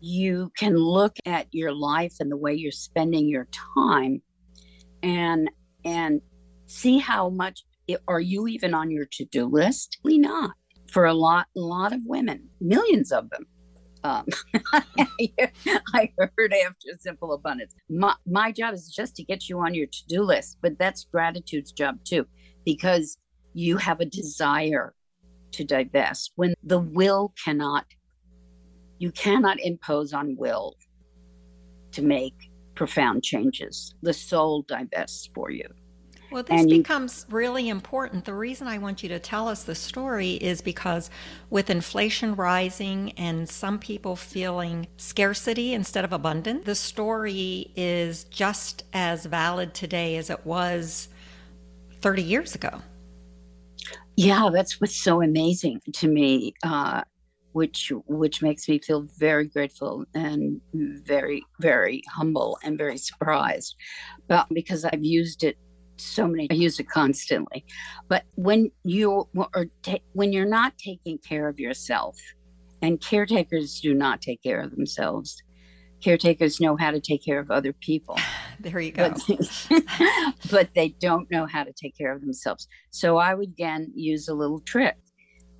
you 0.00 0.50
can 0.56 0.76
look 0.76 1.14
at 1.26 1.48
your 1.50 1.72
life 1.72 2.14
and 2.18 2.30
the 2.30 2.36
way 2.36 2.54
you're 2.54 2.72
spending 2.72 3.28
your 3.28 3.46
time 3.76 4.22
and 5.02 5.50
and 5.84 6.22
see 6.66 6.98
how 6.98 7.28
much 7.28 7.64
are 8.06 8.20
you 8.20 8.46
even 8.46 8.72
on 8.74 8.90
your 8.90 9.06
to-do 9.06 9.46
list? 9.46 9.98
Probably 10.00 10.18
not. 10.18 10.52
For 10.90 11.04
a 11.04 11.14
lot 11.14 11.46
a 11.56 11.60
lot 11.60 11.92
of 11.92 12.00
women, 12.06 12.48
millions 12.60 13.12
of 13.12 13.28
them. 13.28 13.44
Um, 14.04 14.26
I 15.94 16.12
heard 16.18 16.52
after 16.52 16.88
Simple 16.98 17.32
Abundance. 17.32 17.74
My, 17.88 18.14
my 18.26 18.52
job 18.52 18.74
is 18.74 18.92
just 18.94 19.16
to 19.16 19.24
get 19.24 19.48
you 19.48 19.58
on 19.60 19.74
your 19.74 19.86
to 19.86 20.06
do 20.08 20.22
list, 20.22 20.58
but 20.62 20.78
that's 20.78 21.04
gratitude's 21.04 21.72
job 21.72 21.98
too, 22.04 22.26
because 22.64 23.18
you 23.54 23.76
have 23.76 24.00
a 24.00 24.04
desire 24.04 24.94
to 25.52 25.64
divest 25.64 26.32
when 26.36 26.54
the 26.62 26.78
will 26.78 27.32
cannot, 27.42 27.86
you 28.98 29.10
cannot 29.12 29.58
impose 29.60 30.12
on 30.12 30.36
will 30.36 30.76
to 31.92 32.02
make 32.02 32.34
profound 32.74 33.24
changes. 33.24 33.94
The 34.02 34.12
soul 34.12 34.62
divests 34.68 35.28
for 35.34 35.50
you. 35.50 35.66
Well, 36.30 36.42
this 36.42 36.64
And 36.64 36.70
you- 36.70 36.84
becomes 36.84 37.24
really 37.30 37.68
important. 37.70 38.26
The 38.26 38.34
reason 38.34 38.66
I 38.66 38.76
want 38.76 39.02
you 39.02 39.08
to 39.08 39.18
tell 39.18 39.48
us 39.48 39.64
the 39.64 39.74
story 39.74 40.32
is 40.34 40.60
because 40.60 41.08
with 41.48 41.70
inflation 41.70 42.34
rising 42.34 43.12
and 43.12 43.48
some 43.48 43.78
people 43.78 44.14
feeling 44.14 44.88
scarcity 44.98 45.72
instead 45.72 46.04
of 46.04 46.12
abundance, 46.12 46.66
the 46.66 46.74
story 46.74 47.72
is 47.76 48.24
just 48.24 48.82
as 48.92 49.24
valid 49.24 49.72
today 49.72 50.16
as 50.18 50.28
it 50.28 50.44
was 50.44 51.08
30 52.02 52.22
years 52.22 52.54
ago. 52.54 52.82
Yeah, 54.16 54.48
that's 54.52 54.80
what's 54.80 54.96
so 54.96 55.22
amazing 55.22 55.80
to 55.94 56.08
me, 56.08 56.52
uh, 56.64 57.02
which 57.52 57.92
which 58.06 58.42
makes 58.42 58.68
me 58.68 58.78
feel 58.80 59.06
very 59.18 59.46
grateful 59.48 60.04
and 60.14 60.60
very 60.74 61.42
very 61.60 62.02
humble 62.14 62.58
and 62.62 62.76
very 62.78 62.98
surprised, 62.98 63.76
but 64.28 64.46
because 64.54 64.84
I've 64.84 65.04
used 65.04 65.44
it 65.44 65.56
so 66.00 66.26
many, 66.26 66.48
I 66.50 66.54
use 66.54 66.78
it 66.80 66.88
constantly. 66.88 67.64
But 68.08 68.24
when 68.34 68.70
you 68.84 69.28
are 69.54 69.66
ta- 69.82 69.98
when 70.12 70.32
you're 70.32 70.46
not 70.46 70.76
taking 70.78 71.18
care 71.18 71.48
of 71.48 71.58
yourself, 71.58 72.16
and 72.82 73.00
caretakers 73.00 73.80
do 73.80 73.94
not 73.94 74.20
take 74.20 74.42
care 74.42 74.60
of 74.60 74.70
themselves, 74.70 75.42
caretakers 76.02 76.60
know 76.60 76.76
how 76.76 76.90
to 76.90 77.00
take 77.00 77.24
care 77.24 77.38
of 77.38 77.50
other 77.50 77.72
people 77.72 78.16
There 78.60 78.80
you 78.80 78.90
go. 78.90 79.14
but, 79.28 79.82
but 80.50 80.68
they 80.74 80.88
don't 81.00 81.30
know 81.30 81.46
how 81.46 81.62
to 81.64 81.72
take 81.72 81.96
care 81.96 82.12
of 82.12 82.20
themselves. 82.20 82.66
So 82.90 83.16
I 83.16 83.34
would 83.34 83.50
again 83.50 83.92
use 83.94 84.28
a 84.28 84.34
little 84.34 84.60
trick, 84.60 84.96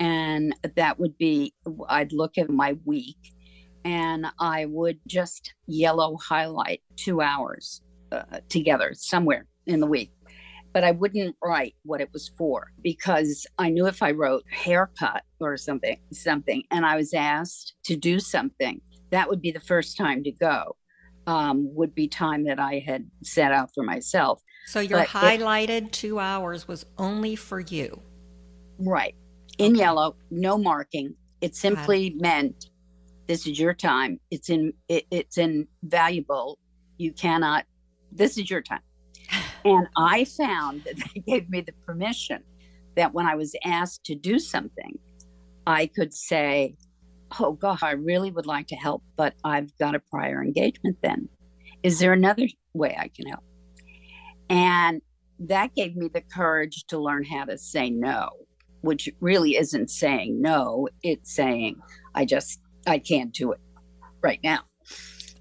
and 0.01 0.55
that 0.75 0.99
would 0.99 1.17
be 1.17 1.55
I'd 1.89 2.13
look 2.13 2.39
at 2.39 2.51
my 2.51 2.77
week, 2.85 3.19
and 3.85 4.27
I 4.41 4.65
would 4.67 4.99
just 5.07 5.55
yellow 5.67 6.17
highlight 6.17 6.83
two 6.97 7.21
hours 7.21 7.83
uh, 8.11 8.41
together 8.49 8.93
somewhere 8.95 9.47
in 9.67 9.81
the 9.81 9.87
week. 9.87 10.11
But 10.73 10.85
I 10.85 10.93
wouldn't 10.93 11.35
write 11.43 11.75
what 11.85 12.01
it 12.01 12.11
was 12.13 12.31
for 12.37 12.73
because 12.83 13.47
I 13.59 13.71
knew 13.71 13.87
if 13.87 14.03
I 14.03 14.13
wrote 14.13 14.45
haircut 14.51 15.23
or 15.41 15.57
something, 15.57 15.99
something, 16.13 16.63
and 16.71 16.85
I 16.85 16.97
was 16.97 17.15
asked 17.15 17.75
to 17.85 17.97
do 17.97 18.21
something, 18.21 18.81
that 19.11 19.29
would 19.29 19.41
be 19.41 19.51
the 19.51 19.61
first 19.61 19.97
time 19.97 20.23
to 20.25 20.31
go 20.31 20.77
um, 21.29 21.75
would 21.75 21.95
be 21.95 22.09
time 22.09 22.45
that 22.45 22.59
I 22.59 22.83
had 22.85 23.07
set 23.23 23.53
out 23.53 23.71
for 23.75 23.85
myself. 23.85 24.41
So 24.67 24.81
your 24.81 25.01
But 25.01 25.09
it- 25.09 25.11
highlighted 25.11 25.93
two 25.93 26.19
hours 26.19 26.67
was 26.67 26.87
only 26.97 27.37
for 27.37 27.61
you. 27.61 28.03
Right. 28.79 29.15
In 29.59 29.75
yellow, 29.75 30.17
no 30.31 30.57
marking. 30.57 31.15
It 31.41 31.55
simply 31.55 32.15
meant 32.19 32.71
this 33.27 33.47
is 33.47 33.61
your 33.61 33.75
time. 33.75 34.21
It's 34.31 34.49
in 34.49 34.73
it, 34.89 35.05
it's 35.11 35.37
invaluable. 35.37 36.59
You 36.97 37.13
cannot 37.13 37.67
this 38.11 38.39
is 38.39 38.49
your 38.49 38.63
time. 38.63 38.81
And 39.65 39.87
I 39.97 40.25
found 40.25 40.85
that 40.85 40.97
they 41.15 41.21
gave 41.21 41.51
me 41.51 41.61
the 41.61 41.73
permission 41.87 42.43
that 42.97 43.13
when 43.15 43.27
I 43.27 43.35
was 43.35 43.55
asked 43.65 44.05
to 44.05 44.15
do 44.15 44.39
something, 44.39 44.99
I 45.67 45.87
could 45.87 46.13
say, 46.13 46.75
Oh 47.39 47.53
God, 47.53 47.79
I 47.83 47.91
really 47.93 48.31
would 48.31 48.47
like 48.47 48.69
to 48.69 48.77
help, 48.77 49.03
but 49.17 49.35
I've 49.45 49.77
got 49.79 49.95
a 49.95 50.01
prior 50.01 50.43
engagement 50.43 50.97
then. 51.03 51.29
Is 51.83 51.99
there 51.99 52.15
another 52.15 52.47
way 52.73 52.97
I 52.99 53.09
can 53.09 53.27
help? 53.27 53.45
And 54.49 55.03
that 55.39 55.75
gave 55.75 55.95
me 55.95 56.09
the 56.09 56.23
courage 56.23 56.85
to 56.89 56.99
learn 56.99 57.25
how 57.25 57.45
to 57.45 57.59
say 57.59 57.91
no, 57.91 58.31
which 58.81 59.09
really 59.21 59.57
isn't 59.57 59.91
saying 59.91 60.41
no. 60.41 60.89
It's 61.03 61.35
saying, 61.35 61.77
I 62.15 62.25
just, 62.25 62.61
I 62.87 62.99
can't 62.99 63.33
do 63.33 63.53
it 63.53 63.61
right 64.23 64.41
now. 64.43 64.61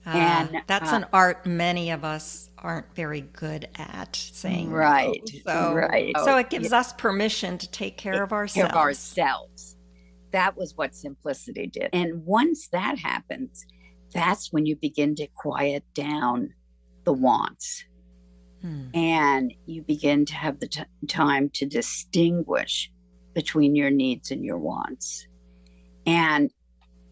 Ah, 0.10 0.40
And, 0.40 0.64
that's 0.68 0.94
uh, 0.94 0.98
an 0.98 1.06
art 1.12 1.46
many 1.46 1.92
of 1.92 2.06
us 2.06 2.50
aren't 2.58 2.96
very 2.96 3.22
good 3.22 3.68
at 3.76 4.16
saying 4.16 4.70
no. 4.70 4.76
Right, 4.78 5.30
So, 5.46 5.74
right. 5.74 6.16
so 6.24 6.38
it 6.38 6.50
gives 6.50 6.72
us 6.72 6.94
permission 6.94 7.58
to 7.58 7.70
take 7.70 7.98
care 7.98 8.24
of 8.24 8.32
ourselves. 8.32 8.72
Care 8.72 8.80
of 8.80 8.86
ourselves. 8.86 9.76
That 10.32 10.58
was 10.58 10.76
what 10.76 10.96
simplicity 10.96 11.68
did. 11.68 11.90
And 11.92 12.26
once 12.26 12.70
that 12.70 12.98
happens, 12.98 13.66
that's 14.14 14.52
when 14.54 14.66
you 14.66 14.78
begin 14.78 15.14
to 15.16 15.28
quiet 15.28 15.84
down 15.94 16.54
the 17.04 17.14
wants. 17.14 17.84
Hmm. 18.62 18.88
And 18.94 19.54
you 19.66 19.82
begin 19.84 20.26
to 20.26 20.34
have 20.34 20.60
the 20.60 20.68
t- 20.68 20.84
time 21.08 21.50
to 21.56 21.66
distinguish 21.66 22.92
between 23.34 23.76
your 23.76 23.92
needs 23.92 24.32
and 24.32 24.44
your 24.44 24.58
wants. 24.58 25.28
And 26.06 26.52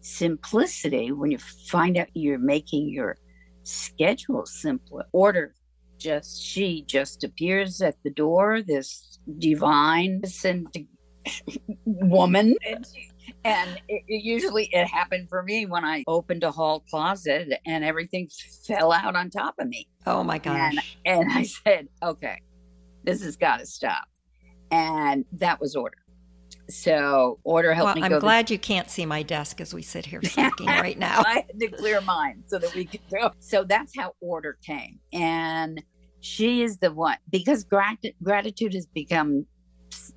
simplicity, 0.06 1.12
when 1.12 1.30
you 1.30 1.38
find 1.68 1.96
out 1.96 2.08
you're 2.14 2.38
making 2.38 2.88
your 2.88 3.16
schedule 3.64 4.46
simpler, 4.46 5.04
order 5.12 5.54
just 5.98 6.42
she 6.42 6.84
just 6.86 7.24
appears 7.24 7.80
at 7.80 7.96
the 8.04 8.10
door, 8.10 8.62
this 8.62 9.18
divine 9.38 10.22
woman. 11.86 12.54
And, 12.66 12.86
she, 12.86 13.10
and 13.44 13.80
it, 13.88 14.02
it 14.06 14.24
usually 14.24 14.68
it 14.72 14.86
happened 14.86 15.28
for 15.28 15.42
me 15.42 15.66
when 15.66 15.84
I 15.84 16.04
opened 16.06 16.44
a 16.44 16.50
hall 16.50 16.80
closet 16.88 17.60
and 17.66 17.84
everything 17.84 18.28
fell 18.66 18.92
out 18.92 19.16
on 19.16 19.30
top 19.30 19.54
of 19.58 19.68
me. 19.68 19.88
Oh 20.06 20.22
my 20.22 20.38
gosh. 20.38 20.76
And, 21.04 21.22
and 21.22 21.32
I 21.32 21.42
said, 21.42 21.88
okay, 22.02 22.40
this 23.04 23.22
has 23.24 23.36
got 23.36 23.58
to 23.58 23.66
stop. 23.66 24.04
And 24.70 25.24
that 25.32 25.60
was 25.60 25.74
order. 25.74 25.98
So 26.68 27.38
order 27.44 27.74
helped 27.74 27.86
well, 27.86 27.94
me. 27.96 28.02
I'm 28.02 28.10
go 28.10 28.20
glad 28.20 28.50
you 28.50 28.58
can't 28.58 28.90
see 28.90 29.06
my 29.06 29.22
desk 29.22 29.60
as 29.60 29.72
we 29.72 29.82
sit 29.82 30.06
here 30.06 30.22
speaking 30.24 30.66
right 30.66 30.98
now. 30.98 31.22
I 31.24 31.44
had 31.46 31.60
to 31.60 31.68
clear 31.68 32.00
mine 32.00 32.42
so 32.46 32.58
that 32.58 32.74
we 32.74 32.84
could 32.84 33.02
go. 33.10 33.32
So 33.38 33.64
that's 33.64 33.92
how 33.96 34.14
order 34.20 34.58
came. 34.64 34.98
And 35.12 35.82
she 36.20 36.62
is 36.62 36.78
the 36.78 36.92
one 36.92 37.18
because 37.30 37.64
grat- 37.64 37.98
gratitude 38.22 38.74
has 38.74 38.86
become 38.86 39.46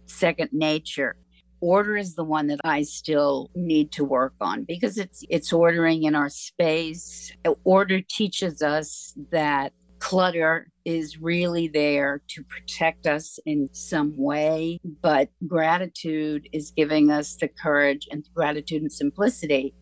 second 0.07 0.49
nature. 0.51 1.15
Order 1.61 1.97
is 1.97 2.15
the 2.15 2.23
one 2.23 2.47
that 2.47 2.59
I 2.63 2.83
still 2.83 3.51
need 3.53 3.91
to 3.93 4.05
work 4.05 4.33
on 4.39 4.63
because 4.63 4.97
it's 4.97 5.23
it's 5.29 5.51
ordering 5.51 6.03
in 6.03 6.15
our 6.15 6.29
space. 6.29 7.33
Order 7.65 8.01
teaches 8.01 8.61
us 8.61 9.13
that 9.31 9.73
clutter 9.99 10.71
is 10.85 11.19
really 11.19 11.67
there 11.67 12.21
to 12.29 12.43
protect 12.43 13.05
us 13.05 13.39
in 13.45 13.69
some 13.71 14.13
way, 14.17 14.79
but 15.01 15.29
gratitude 15.45 16.49
is 16.51 16.71
giving 16.71 17.11
us 17.11 17.35
the 17.35 17.47
courage 17.47 18.07
and 18.11 18.27
gratitude 18.33 18.81
and 18.81 18.91
simplicity 18.91 19.73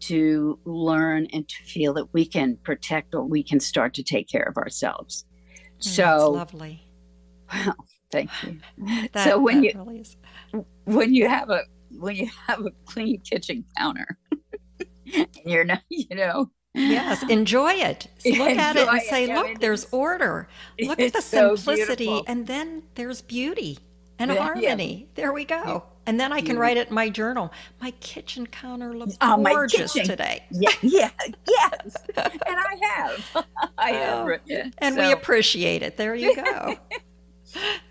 to 0.00 0.58
learn 0.64 1.26
and 1.32 1.48
to 1.48 1.62
feel 1.64 1.94
that 1.94 2.12
we 2.12 2.24
can 2.24 2.56
protect 2.62 3.14
or 3.14 3.24
we 3.24 3.42
can 3.42 3.60
start 3.60 3.94
to 3.94 4.02
take 4.02 4.28
care 4.28 4.42
of 4.42 4.56
ourselves. 4.56 5.24
Mm, 5.78 5.84
so 5.84 6.30
lovely. 6.30 6.82
Well, 7.52 7.76
thank 8.10 8.30
you. 8.42 8.58
That, 9.12 9.28
so 9.28 9.38
when 9.38 9.62
you 9.62 9.72
really 9.74 10.00
is. 10.00 10.16
when 10.84 11.14
you 11.14 11.28
have 11.28 11.50
a 11.50 11.62
when 11.90 12.16
you 12.16 12.28
have 12.46 12.60
a 12.60 12.70
clean 12.86 13.20
kitchen 13.20 13.64
counter, 13.78 14.18
and 15.14 15.28
you're 15.44 15.64
not, 15.64 15.82
you 15.88 16.16
know, 16.16 16.50
Yes, 16.74 17.22
enjoy 17.28 17.72
it. 17.74 18.08
Look 18.26 18.50
at 18.58 18.76
it 18.76 18.88
and 18.88 19.00
say, 19.02 19.32
look, 19.32 19.60
there's 19.60 19.82
it's- 19.84 19.92
order. 19.94 20.48
Look 20.80 21.00
at 21.00 21.12
the 21.12 21.22
so 21.22 21.54
simplicity, 21.56 22.22
and 22.26 22.46
then 22.46 22.82
there's 22.96 23.22
beauty 23.22 23.78
and 24.18 24.30
Yeah, 24.30 24.36
yeah. 24.36 24.42
harmony. 24.42 25.08
There 25.14 25.32
we 25.32 25.44
go. 25.44 25.84
And 26.06 26.20
then 26.20 26.32
I 26.34 26.42
can 26.42 26.58
write 26.58 26.76
it 26.76 26.88
in 26.88 26.94
my 26.94 27.08
journal. 27.08 27.50
My 27.80 27.90
kitchen 27.92 28.46
counter 28.46 28.92
looks 28.94 29.16
Oh, 29.22 29.42
gorgeous 29.42 29.94
today. 29.94 30.44
yeah, 30.50 30.70
yeah, 30.82 31.10
yes, 31.48 31.96
and 32.16 32.30
I 32.58 32.78
have, 32.82 33.46
I 33.78 33.90
have, 33.92 34.28
Oh, 34.28 34.70
And 34.78 34.96
we 34.96 35.12
appreciate 35.12 35.82
it. 35.82 35.96
There 35.96 36.14
you 36.14 36.36
go. 36.36 36.76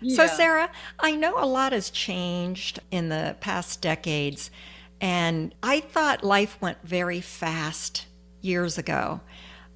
So. 0.06 0.26
Sarah, 0.26 0.70
I 1.00 1.12
know 1.16 1.34
a 1.42 1.46
lot 1.46 1.72
has 1.72 1.88
changed 1.90 2.78
in 2.90 3.08
the 3.08 3.34
past 3.40 3.80
decades, 3.80 4.50
and 5.00 5.54
I 5.62 5.80
thought 5.80 6.22
life 6.22 6.56
went 6.60 6.78
very 6.84 7.20
fast 7.22 8.06
years 8.44 8.78
ago, 8.78 9.20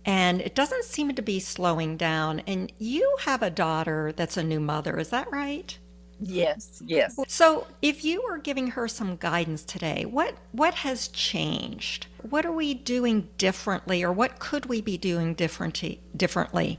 and 0.04 0.40
it 0.40 0.54
doesn't 0.54 0.84
seem 0.84 1.14
to 1.14 1.22
be 1.22 1.40
slowing 1.40 1.96
down. 1.96 2.40
And 2.46 2.72
you 2.78 3.16
have 3.20 3.42
a 3.42 3.50
daughter 3.50 4.12
that's 4.16 4.36
a 4.36 4.44
new 4.44 4.60
mother, 4.60 4.98
is 4.98 5.10
that 5.10 5.30
right? 5.32 5.78
yes, 6.20 6.82
yes. 6.84 7.18
So, 7.28 7.66
if 7.82 8.04
you 8.04 8.22
were 8.22 8.38
giving 8.38 8.68
her 8.68 8.88
some 8.88 9.16
guidance 9.16 9.64
today, 9.64 10.04
what 10.04 10.34
what 10.52 10.74
has 10.74 11.08
changed? 11.08 12.06
What 12.22 12.44
are 12.44 12.52
we 12.52 12.74
doing 12.74 13.28
differently, 13.38 14.02
or 14.02 14.12
what 14.12 14.38
could 14.38 14.66
we 14.66 14.80
be 14.80 14.96
doing 14.98 15.34
differently 15.34 16.00
differently 16.16 16.78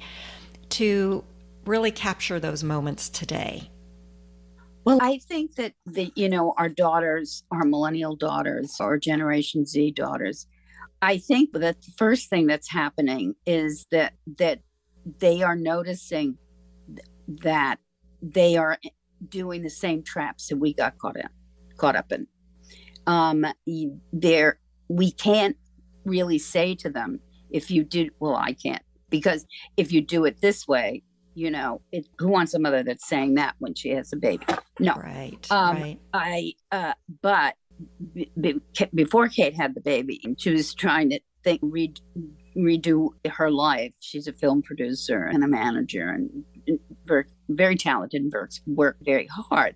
to 0.70 1.24
really 1.66 1.92
capture 1.92 2.40
those 2.40 2.64
moments 2.64 3.10
today? 3.10 3.70
Well, 4.86 5.00
I 5.02 5.20
think 5.20 5.56
that 5.56 5.74
the 5.86 6.12
you 6.16 6.30
know 6.30 6.54
our 6.58 6.70
daughters, 6.70 7.44
our 7.52 7.66
millennial 7.66 8.16
daughters, 8.16 8.78
our 8.80 8.98
Generation 8.98 9.66
Z 9.66 9.92
daughters, 9.92 10.48
I 11.02 11.18
think 11.18 11.52
that 11.54 11.82
the 11.82 11.92
first 11.98 12.30
thing 12.30 12.48
that's 12.48 12.70
happening 12.70 13.36
is 13.46 13.86
that 13.92 14.14
that 14.38 14.60
they 15.20 15.42
are 15.42 15.56
noticing 15.56 16.38
th- 16.88 17.08
that 17.44 17.80
they 18.22 18.58
are 18.58 18.78
doing 19.28 19.64
the 19.64 19.70
same 19.70 20.04
traps 20.04 20.48
that 20.48 20.58
we 20.58 20.74
got 20.74 20.98
caught 20.98 21.18
in, 21.18 21.30
caught 21.78 21.96
up 21.96 22.12
in. 22.12 22.28
Um, 23.08 23.46
there, 24.12 24.60
we 24.88 25.12
can't 25.12 25.58
really 26.06 26.38
say 26.38 26.76
to 26.76 26.90
them 26.90 27.20
if 27.50 27.72
you 27.72 27.84
do. 27.84 28.10
Well, 28.20 28.36
I 28.36 28.54
can't 28.54 28.84
because 29.10 29.46
if 29.78 29.92
you 29.92 30.02
do 30.02 30.26
it 30.26 30.42
this 30.42 30.68
way, 30.68 31.04
you 31.34 31.50
know, 31.50 31.82
it, 31.92 32.08
who 32.18 32.28
wants 32.28 32.54
a 32.54 32.60
mother 32.60 32.84
that's 32.84 33.08
saying 33.08 33.36
that 33.36 33.56
when 33.60 33.74
she 33.74 33.90
has 33.90 34.12
a 34.12 34.18
baby? 34.18 34.46
No, 34.80 34.94
Right, 34.96 35.48
Um, 35.50 35.82
right. 35.82 36.00
I, 36.14 36.54
uh, 36.72 36.94
but 37.22 37.56
be, 38.14 38.32
be- 38.40 38.62
before 38.94 39.28
Kate 39.30 39.56
had 39.56 39.76
the 39.76 39.82
baby, 39.82 40.22
she 40.38 40.52
was 40.52 40.74
trying 40.74 41.10
to 41.12 41.20
think, 41.44 41.60
re, 41.64 41.94
redo 42.58 43.10
her 43.26 43.50
life. 43.50 43.94
She's 44.00 44.28
a 44.28 44.34
film 44.34 44.62
producer 44.62 45.24
and 45.24 45.44
a 45.44 45.48
manager, 45.48 46.10
and 46.10 46.44
very, 47.06 47.26
very 47.50 47.76
talented 47.76 48.22
and 48.22 48.32
works 48.32 48.62
work 48.66 48.98
very 49.02 49.28
hard. 49.28 49.76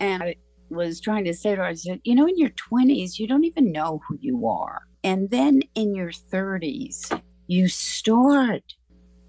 And 0.00 0.22
I 0.22 0.36
was 0.70 1.00
trying 1.00 1.24
to 1.24 1.34
say 1.34 1.50
to 1.50 1.56
her, 1.56 1.64
I 1.64 1.74
said, 1.74 2.00
you 2.04 2.14
know, 2.14 2.26
in 2.26 2.38
your 2.38 2.50
twenties, 2.50 3.18
you 3.18 3.26
don't 3.26 3.44
even 3.44 3.72
know 3.72 4.00
who 4.08 4.18
you 4.20 4.46
are, 4.46 4.82
and 5.04 5.30
then 5.30 5.62
in 5.74 5.94
your 5.94 6.12
thirties, 6.12 7.10
you 7.46 7.68
start 7.68 8.62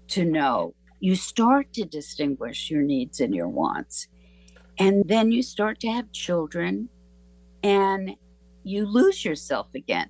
to 0.08 0.24
know. 0.24 0.74
You 1.00 1.16
start 1.16 1.72
to 1.72 1.84
distinguish 1.84 2.70
your 2.70 2.82
needs 2.82 3.18
and 3.18 3.34
your 3.34 3.48
wants. 3.48 4.06
And 4.78 5.02
then 5.08 5.32
you 5.32 5.42
start 5.42 5.80
to 5.80 5.88
have 5.88 6.12
children 6.12 6.88
and 7.62 8.12
you 8.64 8.86
lose 8.86 9.24
yourself 9.24 9.68
again. 9.74 10.08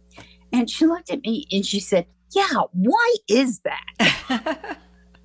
And 0.52 0.68
she 0.68 0.86
looked 0.86 1.10
at 1.10 1.22
me 1.22 1.46
and 1.50 1.64
she 1.64 1.80
said, 1.80 2.06
Yeah, 2.34 2.62
why 2.72 3.14
is 3.28 3.60
that? 3.60 4.78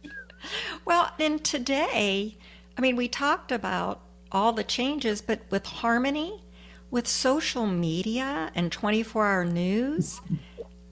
well, 0.85 1.11
and 1.19 1.43
today, 1.43 2.37
I 2.77 2.81
mean, 2.81 2.95
we 2.95 3.07
talked 3.07 3.51
about 3.51 4.01
all 4.31 4.53
the 4.53 4.63
changes, 4.63 5.21
but 5.21 5.41
with 5.49 5.65
harmony, 5.65 6.43
with 6.91 7.07
social 7.07 7.65
media 7.65 8.51
and 8.55 8.71
24 8.71 9.25
hour 9.25 9.45
news, 9.45 10.21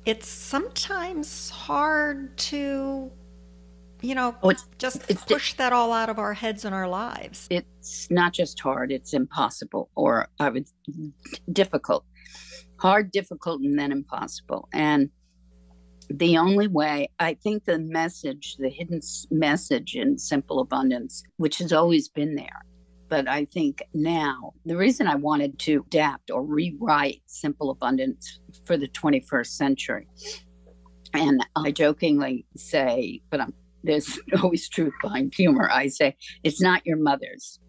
it's 0.05 0.27
sometimes 0.27 1.49
hard 1.49 2.37
to, 2.37 3.11
you 4.05 4.15
know, 4.15 4.35
Oh, 4.43 4.49
it's, 4.49 4.67
just 4.77 5.03
it's 5.09 5.23
push 5.23 5.53
that 5.55 5.73
all 5.73 5.91
out 5.91 6.09
of 6.09 6.19
our 6.19 6.33
heads 6.33 6.65
and 6.65 6.73
our 6.75 6.87
lives. 6.87 7.47
it's 7.49 8.07
not 8.11 8.33
just 8.33 8.59
hard, 8.59 8.91
it's 8.91 9.13
impossible, 9.13 9.89
or 9.95 10.27
I 10.39 10.49
would 10.49 10.67
difficult. 11.51 12.05
Hard, 12.77 13.11
difficult, 13.11 13.61
and 13.61 13.77
then 13.79 13.91
impossible. 13.91 14.67
And 14.73 15.09
the 16.09 16.37
only 16.37 16.67
way, 16.67 17.09
I 17.19 17.33
think 17.33 17.65
the 17.65 17.79
message, 17.79 18.57
the 18.59 18.69
hidden 18.69 18.99
message 19.31 19.95
in 19.95 20.17
Simple 20.17 20.59
Abundance, 20.59 21.23
which 21.37 21.57
has 21.59 21.73
always 21.73 22.09
been 22.09 22.35
there, 22.35 22.65
but 23.09 23.27
I 23.27 23.45
think 23.45 23.81
now 23.93 24.53
the 24.65 24.77
reason 24.77 25.07
I 25.07 25.15
wanted 25.15 25.57
to 25.59 25.83
adapt 25.87 26.29
or 26.31 26.43
rewrite 26.43 27.21
Simple 27.25 27.69
Abundance 27.71 28.39
for 28.65 28.77
the 28.77 28.87
21st 28.89 29.47
century, 29.47 30.07
and 31.13 31.45
I 31.55 31.71
jokingly 31.71 32.45
say, 32.55 33.21
but 33.29 33.41
I'm, 33.41 33.53
there's 33.85 34.19
always 34.41 34.67
truth 34.69 34.93
behind 35.01 35.33
humor. 35.33 35.69
I 35.71 35.87
say, 35.87 36.15
it's 36.43 36.61
not 36.61 36.85
your 36.85 36.97
mother's 36.97 37.59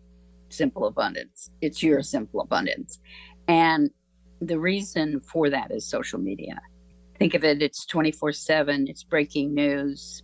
simple 0.49 0.87
abundance, 0.87 1.51
it's 1.61 1.83
your 1.83 2.03
simple 2.03 2.41
abundance. 2.41 2.99
And 3.49 3.91
the 4.41 4.59
reason 4.59 5.21
for 5.21 5.51
that 5.51 5.71
is 5.71 5.89
social 5.89 6.19
media. 6.19 6.61
Think 7.19 7.35
of 7.35 7.45
it, 7.45 7.63
it's 7.63 7.87
24 7.87 8.33
7, 8.33 8.87
it's 8.89 9.05
breaking 9.05 9.55
news. 9.55 10.23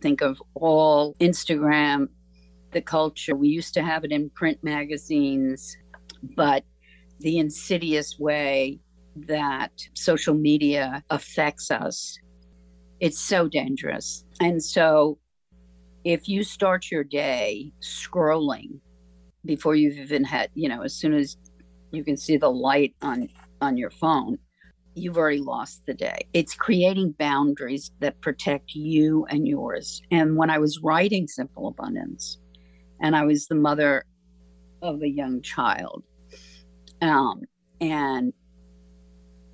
Think 0.00 0.20
of 0.20 0.40
all 0.54 1.14
Instagram, 1.20 2.08
the 2.72 2.80
culture. 2.80 3.34
We 3.34 3.48
used 3.48 3.74
to 3.74 3.82
have 3.82 4.04
it 4.04 4.12
in 4.12 4.30
print 4.30 4.58
magazines, 4.62 5.76
but 6.36 6.64
the 7.20 7.38
insidious 7.38 8.18
way 8.18 8.80
that 9.26 9.72
social 9.94 10.34
media 10.34 11.02
affects 11.10 11.70
us, 11.70 12.18
it's 13.00 13.20
so 13.20 13.48
dangerous. 13.48 14.24
And 14.40 14.62
so 14.62 15.18
if 16.04 16.28
you 16.28 16.42
start 16.42 16.90
your 16.90 17.04
day 17.04 17.72
scrolling 17.80 18.80
before 19.44 19.74
you've 19.74 19.98
even 19.98 20.24
had, 20.24 20.50
you 20.54 20.68
know, 20.68 20.82
as 20.82 20.94
soon 20.94 21.14
as 21.14 21.36
you 21.90 22.04
can 22.04 22.16
see 22.16 22.36
the 22.36 22.50
light 22.50 22.94
on 23.02 23.28
on 23.60 23.76
your 23.76 23.90
phone, 23.90 24.38
you've 24.94 25.16
already 25.16 25.40
lost 25.40 25.82
the 25.86 25.94
day. 25.94 26.18
It's 26.32 26.54
creating 26.54 27.14
boundaries 27.18 27.90
that 28.00 28.20
protect 28.20 28.74
you 28.74 29.26
and 29.30 29.46
yours. 29.46 30.02
And 30.10 30.36
when 30.36 30.50
I 30.50 30.58
was 30.58 30.80
writing 30.82 31.26
Simple 31.26 31.68
Abundance, 31.68 32.38
and 33.00 33.16
I 33.16 33.24
was 33.24 33.46
the 33.46 33.54
mother 33.54 34.04
of 34.82 35.02
a 35.02 35.08
young 35.08 35.42
child, 35.42 36.04
um, 37.00 37.42
and 37.80 38.32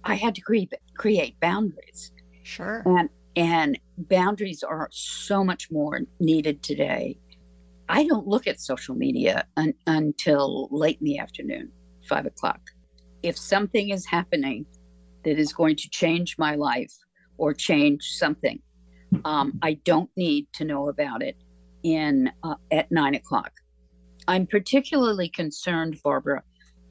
I 0.04 0.14
had 0.14 0.34
to 0.34 0.40
create 0.40 0.72
create 0.96 1.38
boundaries. 1.40 2.12
Sure. 2.42 2.82
And 2.84 3.08
and 3.36 3.78
boundaries 3.98 4.62
are 4.62 4.88
so 4.92 5.44
much 5.44 5.70
more 5.70 6.00
needed 6.20 6.62
today. 6.62 7.18
I 7.88 8.06
don't 8.06 8.26
look 8.26 8.46
at 8.46 8.60
social 8.60 8.94
media 8.94 9.46
un- 9.56 9.74
until 9.86 10.68
late 10.70 10.98
in 11.00 11.06
the 11.06 11.18
afternoon, 11.18 11.70
five 12.08 12.26
o'clock. 12.26 12.60
If 13.22 13.36
something 13.36 13.90
is 13.90 14.06
happening 14.06 14.66
that 15.24 15.38
is 15.38 15.52
going 15.52 15.76
to 15.76 15.88
change 15.90 16.36
my 16.38 16.54
life 16.54 16.92
or 17.36 17.52
change 17.52 18.02
something, 18.12 18.60
um, 19.24 19.58
I 19.62 19.74
don't 19.84 20.10
need 20.16 20.46
to 20.54 20.64
know 20.64 20.88
about 20.88 21.22
it 21.22 21.36
in 21.82 22.30
uh, 22.42 22.54
at 22.70 22.90
nine 22.90 23.14
o'clock. 23.14 23.52
I'm 24.26 24.46
particularly 24.46 25.28
concerned, 25.28 26.00
Barbara, 26.02 26.42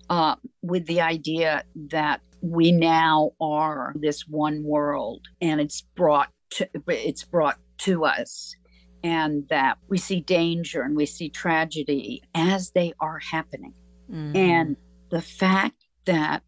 uh, 0.10 0.36
with 0.62 0.86
the 0.86 1.01
idea 1.01 1.63
that 1.89 2.21
we 2.43 2.73
now 2.73 3.32
are 3.39 3.95
this 3.95 4.27
one 4.27 4.63
world, 4.65 5.21
and 5.39 5.62
it's 5.62 5.82
brought 5.95 6.29
to, 6.51 6.69
it's 6.89 7.23
brought 7.23 7.58
to 7.79 8.03
us, 8.03 8.53
and 9.01 9.47
that 9.49 9.77
we 9.88 9.97
see 9.97 10.19
danger 10.19 10.82
and 10.82 10.95
we 10.95 11.06
see 11.06 11.29
tragedy 11.29 12.21
as 12.36 12.71
they 12.71 12.91
are 12.99 13.19
happening, 13.19 13.73
Mhm. 14.12 14.36
and 14.36 14.75
the 15.10 15.21
fact 15.21 15.86
that 16.06 16.43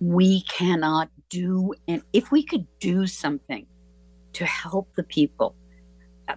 we 0.00 0.42
cannot 0.42 1.10
do, 1.30 1.72
and 1.86 2.02
if 2.12 2.32
we 2.32 2.42
could 2.42 2.66
do 2.80 3.06
something 3.06 3.66
to 4.32 4.44
help 4.44 4.92
the 4.96 5.04
people 5.04 5.54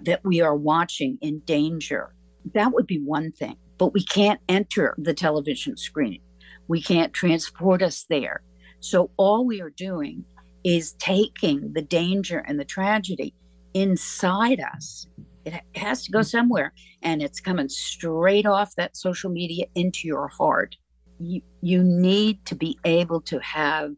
that 0.04 0.24
we 0.24 0.40
are 0.40 0.56
watching 0.56 1.18
in 1.22 1.40
danger, 1.40 2.14
that 2.54 2.74
would 2.74 2.86
be 2.86 3.00
one 3.00 3.32
thing. 3.32 3.56
But 3.80 3.94
we 3.94 4.04
can't 4.04 4.40
enter 4.48 4.96
the 5.00 5.14
television 5.16 5.78
screen. 5.78 6.22
We 6.68 6.82
can't 6.82 7.12
transport 7.12 7.82
us 7.82 8.06
there. 8.08 8.44
So 8.82 9.12
all 9.18 9.46
we 9.46 9.62
are 9.62 9.70
doing 9.70 10.26
is 10.64 10.94
taking 10.94 11.72
the 11.74 11.82
danger 11.82 12.40
and 12.40 12.60
the 12.60 12.66
tragedy 12.66 13.34
inside 13.74 14.60
us. 14.60 15.08
It 15.46 15.54
has 15.76 16.04
to 16.04 16.12
go 16.12 16.20
mm. 16.20 16.26
somewhere, 16.26 16.74
and 17.02 17.22
it's 17.22 17.40
coming 17.40 17.70
straight 17.70 18.46
off 18.46 18.76
that 18.76 18.98
social 18.98 19.32
media 19.32 19.66
into 19.76 20.08
your 20.08 20.28
heart. 20.28 20.76
You, 21.20 21.42
you 21.62 21.84
need 21.84 22.46
to 22.48 22.56
be 22.56 22.78
able 22.84 23.22
to 23.22 23.40
have 23.40 23.94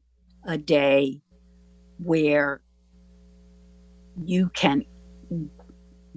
a 0.46 0.58
day 0.58 1.22
where 1.98 2.62
you 4.26 4.50
can 4.50 4.84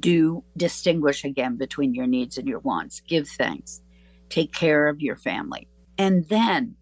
do 0.01 0.45
distinguish 0.57 1.25
again 1.25 1.57
between 1.57 1.95
your 1.95 2.07
needs 2.07 2.39
and 2.39 2.47
your 2.47 2.59
wants, 2.61 3.01
give 3.01 3.29
thanks, 3.29 3.81
take 4.29 4.53
care 4.53 4.89
of 4.89 5.01
your 5.01 5.17
family. 5.17 5.69
And 5.99 6.29
then 6.29 6.77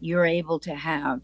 you're 0.00 0.24
able 0.26 0.58
to 0.60 0.74
have 0.74 1.20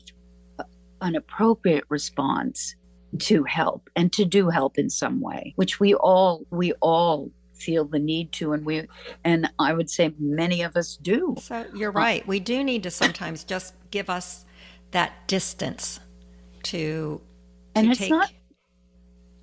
an 1.01 1.15
appropriate 1.17 1.85
response 1.89 2.75
to 3.19 3.45
help 3.45 3.89
and 3.97 4.13
to 4.13 4.25
do 4.25 4.49
help 4.49 4.79
in 4.79 4.91
some 4.91 5.21
way, 5.21 5.53
which 5.57 5.79
we 5.81 5.95
all 5.95 6.47
we 6.51 6.73
all 6.81 7.31
feel 7.55 7.85
the 7.87 7.99
need 7.99 8.33
to 8.33 8.53
and 8.53 8.67
we 8.67 8.87
and 9.25 9.51
I 9.59 9.73
would 9.73 9.89
say 9.89 10.13
many 10.19 10.63
of 10.63 10.77
us 10.77 10.97
do. 10.97 11.37
So 11.41 11.65
you're 11.75 11.91
right. 11.93 12.27
We 12.27 12.41
do 12.41 12.63
need 12.65 12.83
to 12.83 12.91
sometimes 12.91 13.45
just 13.45 13.75
give 13.91 14.11
us 14.11 14.45
that 14.91 15.27
distance 15.27 16.01
to, 16.65 16.79
to 16.79 17.21
And 17.75 17.91
it's 17.91 17.99
take, 18.01 18.11
not- 18.11 18.33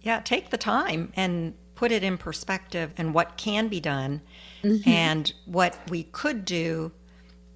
yeah, 0.01 0.19
take 0.21 0.49
the 0.51 0.57
time 0.57 1.11
and 1.15 1.53
put 1.75 1.91
it 1.91 2.03
in 2.03 2.17
perspective 2.17 2.91
and 2.97 3.13
what 3.13 3.37
can 3.37 3.67
be 3.67 3.79
done 3.79 4.21
Mm-hmm. 4.63 4.89
and 4.89 5.33
what 5.45 5.77
we 5.89 6.03
could 6.03 6.45
do, 6.45 6.93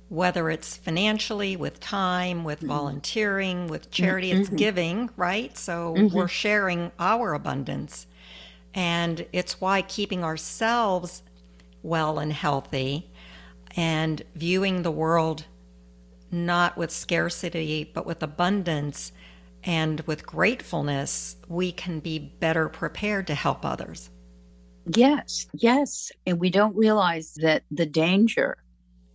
whether 0.09 0.49
it's 0.49 0.77
financially, 0.77 1.55
with 1.55 1.79
time, 1.79 2.43
with 2.43 2.63
Mm-hmm. 2.63 2.67
volunteering, 2.67 3.67
with 3.67 3.91
charity, 3.91 4.31
it's 4.31 4.49
giving, 4.49 5.09
right? 5.17 5.57
So 5.57 5.93
Mm-hmm. 5.95 6.07
we're 6.11 6.27
sharing 6.29 6.91
our 6.99 7.33
abundance. 7.33 8.07
And 8.73 9.25
it's 9.33 9.61
why 9.61 9.81
keeping 9.81 10.23
ourselves 10.23 11.23
well 11.83 12.19
and 12.19 12.33
healthy 12.33 13.11
and 13.75 14.23
viewing 14.35 14.83
the 14.83 14.91
world 14.91 15.45
not 16.31 16.77
with 16.77 16.91
scarcity, 16.91 17.83
but 17.83 18.05
with 18.05 18.23
abundance 18.23 19.11
and 19.63 20.01
with 20.01 20.25
gratefulness, 20.25 21.37
we 21.47 21.71
can 21.71 21.99
be 21.99 22.19
better 22.19 22.69
prepared 22.69 23.27
to 23.27 23.35
help 23.35 23.65
others. 23.65 24.09
Yes, 24.85 25.47
yes. 25.53 26.11
And 26.25 26.39
we 26.39 26.49
don't 26.49 26.75
realize 26.75 27.33
that 27.41 27.63
the 27.71 27.85
danger 27.85 28.57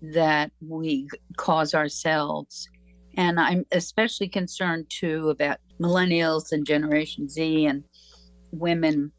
that 0.03 0.51
we 0.61 1.09
cause 1.37 1.75
ourselves. 1.75 2.69
And 3.17 3.39
I'm 3.39 3.65
especially 3.73 4.29
concerned 4.29 4.87
too 4.89 5.31
about 5.31 5.59
millennials 5.81 6.53
and 6.53 6.67
Generation 6.67 7.29
Z 7.29 7.67
and 7.67 7.85
women 8.51 9.13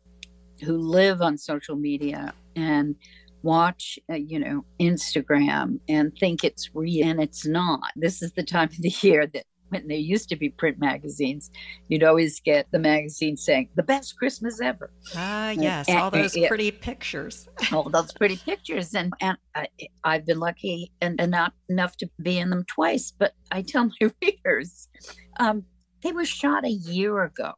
who 0.63 0.78
live 0.78 1.22
on 1.22 1.38
social 1.38 1.76
media 1.76 2.34
and 2.56 2.96
watch, 3.43 4.00
uh, 4.10 4.15
you 4.15 4.39
know, 4.39 4.65
Instagram 4.80 5.80
and 5.89 6.15
think 6.17 6.43
it's 6.43 6.69
real 6.74 7.08
and 7.08 7.22
it's 7.22 7.46
not. 7.46 7.91
This 7.96 8.22
is 8.22 8.32
the 8.34 8.43
time 8.43 8.69
of 8.69 8.82
the 8.82 8.93
year 9.02 9.28
that 9.28 9.46
when 9.74 9.88
there 9.88 9.98
used 9.98 10.30
to 10.30 10.36
be 10.36 10.50
print 10.50 10.80
magazines, 10.80 11.52
you'd 11.88 12.04
always 12.04 12.40
get 12.40 12.68
the 12.72 12.80
magazine 12.80 13.36
saying, 13.36 13.70
the 13.76 13.84
best 13.84 14.18
Christmas 14.18 14.62
ever. 14.62 14.92
Ah, 15.16 15.50
yes, 15.52 15.88
and- 15.90 16.00
all 16.00 16.12
those 16.12 16.38
pretty 16.48 16.72
pictures. 16.72 17.48
all 17.72 17.90
those 17.90 18.12
pretty 18.14 18.38
pictures 18.38 18.94
and 18.94 19.14
and 19.20 19.38
I, 19.56 19.68
I've 20.04 20.26
been 20.26 20.40
lucky 20.40 20.92
and, 21.02 21.20
and 21.20 21.32
not 21.32 21.54
enough 21.70 21.98
to 21.98 22.10
be 22.22 22.38
in 22.40 22.50
them 22.50 22.66
twice 22.68 23.12
but 23.18 23.34
I 23.52 23.62
tell 23.62 23.86
my 23.86 24.12
readers 24.22 24.88
um 25.40 25.64
they 26.02 26.12
were 26.12 26.26
shot 26.26 26.66
a 26.66 26.70
year 26.70 27.24
ago. 27.24 27.54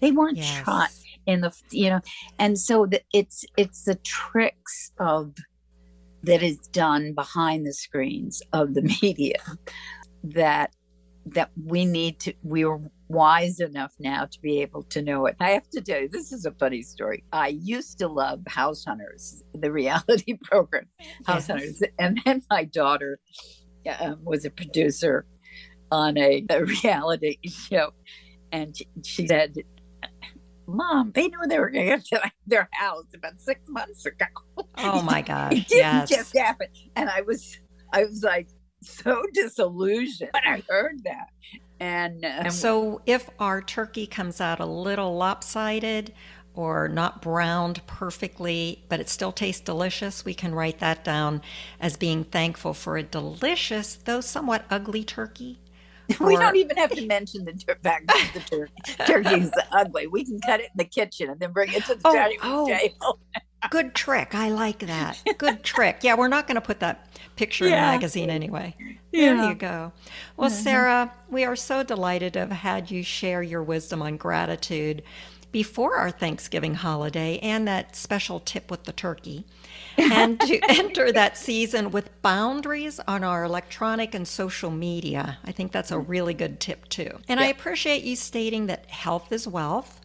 They 0.00 0.10
weren't 0.12 0.38
shot 0.42 0.90
in 1.26 1.40
the 1.40 1.52
you 1.70 1.90
know 1.90 2.00
and 2.38 2.58
so 2.58 2.86
the, 2.86 3.00
it's 3.12 3.44
it's 3.56 3.84
the 3.84 3.96
tricks 3.96 4.92
of 4.98 5.34
that 6.24 6.42
is 6.42 6.58
done 6.72 7.14
behind 7.14 7.66
the 7.66 7.72
screens 7.72 8.42
of 8.52 8.74
the 8.74 8.82
media 9.02 9.38
that 10.24 10.74
that 11.34 11.50
we 11.66 11.84
need 11.84 12.18
to 12.20 12.32
we're 12.42 12.78
wise 13.08 13.58
enough 13.60 13.92
now 13.98 14.24
to 14.26 14.40
be 14.40 14.60
able 14.60 14.82
to 14.82 15.00
know 15.02 15.26
it 15.26 15.34
i 15.40 15.50
have 15.50 15.68
to 15.70 15.80
tell 15.80 16.00
you 16.00 16.08
this 16.08 16.30
is 16.32 16.44
a 16.44 16.52
funny 16.52 16.82
story 16.82 17.24
i 17.32 17.48
used 17.48 17.98
to 17.98 18.06
love 18.08 18.40
house 18.48 18.84
hunters 18.84 19.42
the 19.54 19.70
reality 19.80 20.38
program 20.44 20.86
house 21.26 21.48
Yes. 21.48 21.48
hunters 21.48 21.82
and 21.98 22.20
then 22.24 22.42
my 22.50 22.64
daughter 22.64 23.18
um, 24.00 24.18
was 24.24 24.44
a 24.44 24.50
producer 24.50 25.24
on 25.90 26.18
a, 26.18 26.44
a 26.50 26.64
reality 26.64 27.38
show 27.48 27.90
and 28.52 28.76
she, 28.76 28.86
she 29.04 29.26
said 29.26 29.54
mom 30.66 31.10
they 31.14 31.28
knew 31.28 31.38
they 31.48 31.58
were 31.58 31.70
going 31.70 31.88
to 31.88 31.96
get 31.96 32.04
to 32.04 32.30
their 32.46 32.68
house 32.72 33.06
about 33.14 33.38
six 33.40 33.60
months 33.68 34.04
ago 34.04 34.26
Oh 34.76 35.02
my 35.02 35.22
god! 35.22 35.52
it 35.54 35.66
didn't 35.68 35.78
yes. 35.78 36.08
just 36.08 36.36
happen. 36.36 36.66
And 36.96 37.08
I 37.08 37.22
was, 37.22 37.58
I 37.92 38.04
was 38.04 38.22
like 38.22 38.48
so 38.82 39.22
disillusioned 39.34 40.30
when 40.32 40.42
I 40.54 40.62
heard 40.68 41.02
that. 41.04 41.28
And, 41.80 42.24
uh, 42.24 42.28
and 42.28 42.52
So 42.52 43.00
if 43.06 43.30
our 43.38 43.62
turkey 43.62 44.06
comes 44.06 44.40
out 44.40 44.60
a 44.60 44.66
little 44.66 45.16
lopsided 45.16 46.12
or 46.54 46.88
not 46.88 47.22
browned 47.22 47.86
perfectly, 47.86 48.84
but 48.88 48.98
it 48.98 49.08
still 49.08 49.30
tastes 49.30 49.60
delicious, 49.60 50.24
we 50.24 50.34
can 50.34 50.54
write 50.54 50.80
that 50.80 51.04
down 51.04 51.40
as 51.80 51.96
being 51.96 52.24
thankful 52.24 52.74
for 52.74 52.96
a 52.96 53.02
delicious, 53.04 53.94
though 53.94 54.20
somewhat 54.20 54.64
ugly 54.70 55.04
turkey. 55.04 55.58
we 56.20 56.36
or- 56.36 56.40
don't 56.40 56.56
even 56.56 56.76
have 56.76 56.90
to 56.90 57.06
mention 57.06 57.44
the 57.44 57.52
tur- 57.52 57.78
fact 57.82 58.08
that 58.08 58.30
the 58.34 58.40
turkey 58.40 58.72
turkey's 59.12 59.50
ugly. 59.70 60.06
We 60.08 60.24
can 60.24 60.40
cut 60.40 60.58
it 60.60 60.64
in 60.74 60.76
the 60.78 60.84
kitchen 60.84 61.30
and 61.30 61.38
then 61.38 61.52
bring 61.52 61.72
it 61.72 61.84
to 61.84 61.94
the 61.94 62.00
Oh, 62.04 62.14
dining 62.14 62.38
oh. 62.42 62.66
table. 62.66 63.20
Good 63.70 63.94
trick. 63.94 64.34
I 64.34 64.50
like 64.50 64.80
that. 64.80 65.22
Good 65.38 65.62
trick. 65.64 65.98
Yeah, 66.02 66.14
we're 66.14 66.28
not 66.28 66.46
going 66.46 66.54
to 66.56 66.60
put 66.60 66.80
that 66.80 67.08
picture 67.36 67.64
in 67.64 67.72
the 67.72 67.76
magazine 67.76 68.30
anyway. 68.30 68.74
There 69.12 69.34
you 69.34 69.54
go. 69.54 69.92
Well, 70.36 70.50
Sarah, 70.50 71.12
we 71.28 71.44
are 71.44 71.56
so 71.56 71.82
delighted 71.82 72.34
to 72.34 72.40
have 72.40 72.52
had 72.52 72.90
you 72.90 73.02
share 73.02 73.42
your 73.42 73.62
wisdom 73.62 74.02
on 74.02 74.16
gratitude 74.16 75.02
before 75.50 75.96
our 75.96 76.10
Thanksgiving 76.10 76.74
holiday 76.74 77.38
and 77.38 77.66
that 77.66 77.96
special 77.96 78.40
tip 78.40 78.70
with 78.70 78.84
the 78.84 78.92
turkey. 78.92 79.44
And 79.98 80.40
to 80.42 80.60
enter 80.68 81.10
that 81.10 81.36
season 81.36 81.90
with 81.90 82.22
boundaries 82.22 83.00
on 83.08 83.24
our 83.24 83.42
electronic 83.42 84.14
and 84.14 84.28
social 84.28 84.70
media. 84.70 85.38
I 85.44 85.50
think 85.50 85.72
that's 85.72 85.90
a 85.90 85.96
mm. 85.96 86.04
really 86.06 86.34
good 86.34 86.60
tip, 86.60 86.88
too. 86.88 87.18
And 87.26 87.40
I 87.40 87.46
appreciate 87.46 88.04
you 88.04 88.14
stating 88.14 88.66
that 88.66 88.86
health 88.86 89.32
is 89.32 89.48
wealth. 89.48 90.00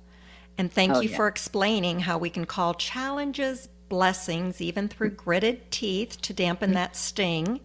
And 0.57 0.71
thank 0.71 0.93
Oh, 0.95 0.99
you 0.99 1.09
yeah. 1.09 1.17
for 1.17 1.27
explaining 1.27 2.01
how 2.01 2.17
we 2.17 2.29
can 2.29 2.45
call 2.45 2.73
challenges 2.73 3.69
blessings, 3.89 4.61
even 4.61 4.87
through 4.87 5.09
mm-hmm. 5.09 5.23
gritted 5.23 5.71
teeth, 5.71 6.21
to 6.21 6.33
dampen 6.33 6.69
mm-hmm. 6.69 6.75
that 6.75 6.95
sting. 6.95 7.59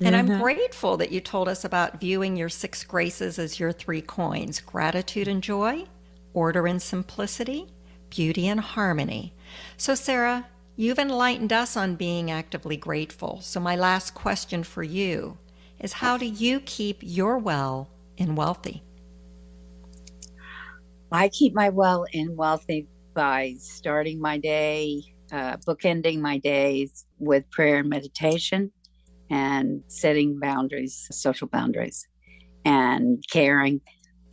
And 0.00 0.16
I'm 0.16 0.28
mm-hmm. 0.28 0.42
grateful 0.42 0.96
that 0.96 1.12
you 1.12 1.20
told 1.20 1.48
us 1.48 1.64
about 1.64 2.00
viewing 2.00 2.36
your 2.36 2.48
six 2.48 2.82
graces 2.84 3.38
as 3.38 3.60
your 3.60 3.72
three 3.72 4.00
coins 4.00 4.60
gratitude 4.60 5.28
and 5.28 5.42
joy, 5.42 5.84
order 6.32 6.66
and 6.66 6.82
simplicity, 6.82 7.68
beauty 8.10 8.48
and 8.48 8.60
harmony. 8.60 9.34
So, 9.76 9.94
Sarah, 9.94 10.46
you've 10.76 10.98
enlightened 10.98 11.52
us 11.52 11.76
on 11.76 11.94
being 11.94 12.30
actively 12.30 12.76
grateful. 12.76 13.40
So, 13.40 13.60
my 13.60 13.76
last 13.76 14.14
question 14.14 14.64
for 14.64 14.82
you 14.82 15.38
is 15.78 15.94
how 15.94 16.16
do 16.16 16.26
you 16.26 16.60
keep 16.60 16.98
your 17.00 17.38
well 17.38 17.88
and 18.18 18.36
wealthy? 18.36 18.82
I 21.12 21.28
keep 21.28 21.54
my 21.54 21.68
well 21.68 22.06
in 22.12 22.36
wealthy 22.36 22.88
by 23.14 23.54
starting 23.58 24.20
my 24.20 24.38
day, 24.38 25.02
uh, 25.32 25.56
bookending 25.58 26.20
my 26.20 26.38
days 26.38 27.06
with 27.18 27.48
prayer 27.50 27.78
and 27.78 27.88
meditation 27.88 28.72
and 29.30 29.82
setting 29.88 30.38
boundaries, 30.38 31.06
social 31.10 31.48
boundaries, 31.48 32.06
and 32.64 33.22
caring 33.30 33.80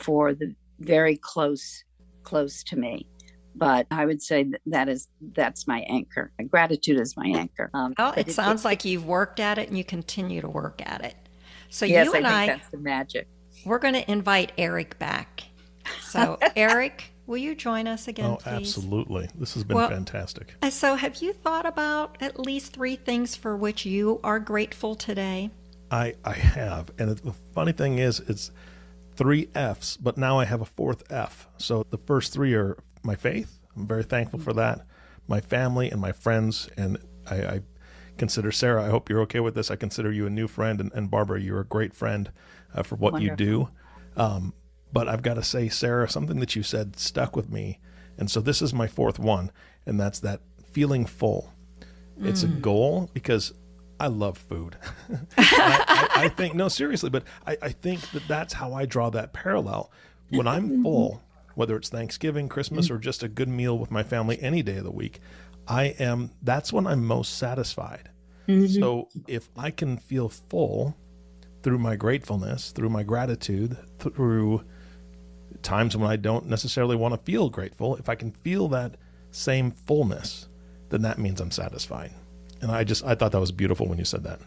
for 0.00 0.34
the 0.34 0.54
very 0.80 1.16
close, 1.16 1.84
close 2.24 2.62
to 2.64 2.76
me. 2.76 3.06
But 3.54 3.86
I 3.90 4.06
would 4.06 4.22
say 4.22 4.44
that, 4.44 4.60
that 4.66 4.88
is 4.88 5.08
that's 5.36 5.66
my 5.68 5.80
anchor. 5.80 6.32
Gratitude 6.48 6.98
is 6.98 7.16
my 7.16 7.26
anchor. 7.26 7.70
Um, 7.74 7.94
oh, 7.98 8.12
it, 8.16 8.28
it 8.28 8.32
sounds 8.32 8.62
it, 8.62 8.64
like 8.64 8.84
you've 8.84 9.04
worked 9.04 9.40
at 9.40 9.58
it 9.58 9.68
and 9.68 9.76
you 9.76 9.84
continue 9.84 10.40
to 10.40 10.48
work 10.48 10.80
at 10.84 11.04
it. 11.04 11.16
So 11.68 11.84
yes, 11.84 12.06
you 12.06 12.14
and 12.14 12.26
I, 12.26 12.44
I 12.44 12.46
that's 12.46 12.68
the 12.70 12.78
magic. 12.78 13.28
We're 13.66 13.78
going 13.78 13.94
to 13.94 14.10
invite 14.10 14.52
Eric 14.56 14.98
back. 14.98 15.44
So 16.02 16.38
Eric, 16.56 17.12
Will 17.26 17.38
you 17.38 17.54
join 17.54 17.86
us 17.86 18.08
again, 18.08 18.32
oh, 18.32 18.36
please? 18.36 18.52
absolutely. 18.52 19.28
This 19.36 19.54
has 19.54 19.62
been 19.62 19.76
well, 19.76 19.88
fantastic. 19.88 20.54
Uh, 20.60 20.70
so, 20.70 20.96
have 20.96 21.16
you 21.22 21.32
thought 21.32 21.66
about 21.66 22.18
at 22.20 22.38
least 22.38 22.72
three 22.72 22.96
things 22.96 23.36
for 23.36 23.56
which 23.56 23.86
you 23.86 24.20
are 24.24 24.40
grateful 24.40 24.96
today? 24.96 25.50
I, 25.90 26.14
I 26.24 26.32
have. 26.32 26.90
And 26.98 27.16
the 27.16 27.32
funny 27.54 27.72
thing 27.72 27.98
is, 27.98 28.20
it's 28.20 28.50
three 29.14 29.48
F's, 29.54 29.96
but 29.96 30.18
now 30.18 30.40
I 30.40 30.44
have 30.46 30.62
a 30.62 30.64
fourth 30.64 31.04
F. 31.10 31.48
So, 31.58 31.86
the 31.90 31.98
first 31.98 32.32
three 32.32 32.54
are 32.54 32.76
my 33.04 33.14
faith. 33.14 33.60
I'm 33.76 33.86
very 33.86 34.04
thankful 34.04 34.40
for 34.40 34.52
that. 34.54 34.84
My 35.28 35.40
family 35.40 35.90
and 35.90 36.00
my 36.00 36.12
friends. 36.12 36.68
And 36.76 36.98
I, 37.30 37.36
I 37.36 37.60
consider 38.18 38.50
Sarah, 38.50 38.84
I 38.84 38.88
hope 38.88 39.08
you're 39.08 39.22
okay 39.22 39.40
with 39.40 39.54
this. 39.54 39.70
I 39.70 39.76
consider 39.76 40.10
you 40.10 40.26
a 40.26 40.30
new 40.30 40.48
friend. 40.48 40.80
And, 40.80 40.92
and 40.92 41.08
Barbara, 41.08 41.40
you're 41.40 41.60
a 41.60 41.64
great 41.64 41.94
friend 41.94 42.32
uh, 42.74 42.82
for 42.82 42.96
what 42.96 43.12
Wonderful. 43.12 43.30
you 43.30 43.36
do. 43.36 43.68
Um, 44.16 44.54
but 44.92 45.08
I've 45.08 45.22
got 45.22 45.34
to 45.34 45.42
say, 45.42 45.68
Sarah, 45.68 46.08
something 46.08 46.40
that 46.40 46.54
you 46.54 46.62
said 46.62 46.98
stuck 46.98 47.34
with 47.34 47.50
me. 47.50 47.80
And 48.18 48.30
so 48.30 48.40
this 48.40 48.60
is 48.60 48.74
my 48.74 48.86
fourth 48.86 49.18
one, 49.18 49.50
and 49.86 49.98
that's 49.98 50.20
that 50.20 50.40
feeling 50.70 51.06
full. 51.06 51.52
Mm. 52.20 52.26
It's 52.28 52.42
a 52.42 52.48
mm. 52.48 52.60
goal 52.60 53.10
because 53.14 53.54
I 53.98 54.08
love 54.08 54.36
food. 54.36 54.76
I, 55.38 56.08
I, 56.16 56.24
I, 56.24 56.28
think, 56.28 56.54
no, 56.54 56.68
seriously, 56.68 57.10
but 57.10 57.24
I, 57.46 57.56
I 57.62 57.68
think 57.70 58.00
that 58.10 58.26
that's 58.28 58.52
how 58.52 58.74
I 58.74 58.84
draw 58.84 59.10
that 59.10 59.32
parallel. 59.32 59.90
When 60.30 60.46
I'm 60.46 60.82
full, 60.82 61.22
whether 61.56 61.76
it's 61.76 61.90
Thanksgiving, 61.90 62.48
Christmas, 62.48 62.90
or 62.90 62.96
just 62.96 63.22
a 63.22 63.28
good 63.28 63.48
meal 63.48 63.78
with 63.78 63.90
my 63.90 64.02
family 64.02 64.40
any 64.40 64.62
day 64.62 64.78
of 64.78 64.84
the 64.84 64.90
week, 64.90 65.20
I 65.68 65.94
am, 65.98 66.30
that's 66.42 66.72
when 66.72 66.86
I'm 66.86 67.04
most 67.04 67.36
satisfied. 67.36 68.08
Mm-hmm. 68.48 68.80
So 68.80 69.08
if 69.28 69.50
I 69.58 69.70
can 69.70 69.98
feel 69.98 70.30
full 70.30 70.96
through 71.62 71.78
my 71.78 71.96
gratefulness, 71.96 72.72
through 72.72 72.88
my 72.88 73.02
gratitude, 73.02 73.76
through 73.98 74.64
times 75.62 75.96
when 75.96 76.10
I 76.10 76.16
don't 76.16 76.46
necessarily 76.46 76.96
want 76.96 77.14
to 77.14 77.18
feel 77.18 77.48
grateful, 77.48 77.96
if 77.96 78.08
I 78.08 78.14
can 78.14 78.30
feel 78.30 78.68
that 78.68 78.96
same 79.30 79.70
fullness, 79.70 80.48
then 80.88 81.02
that 81.02 81.18
means 81.18 81.40
I'm 81.40 81.50
satisfied. 81.50 82.12
And 82.60 82.70
I 82.70 82.84
just, 82.84 83.04
I 83.04 83.14
thought 83.14 83.32
that 83.32 83.40
was 83.40 83.52
beautiful 83.52 83.88
when 83.88 83.98
you 83.98 84.04
said 84.04 84.24
that. 84.24 84.40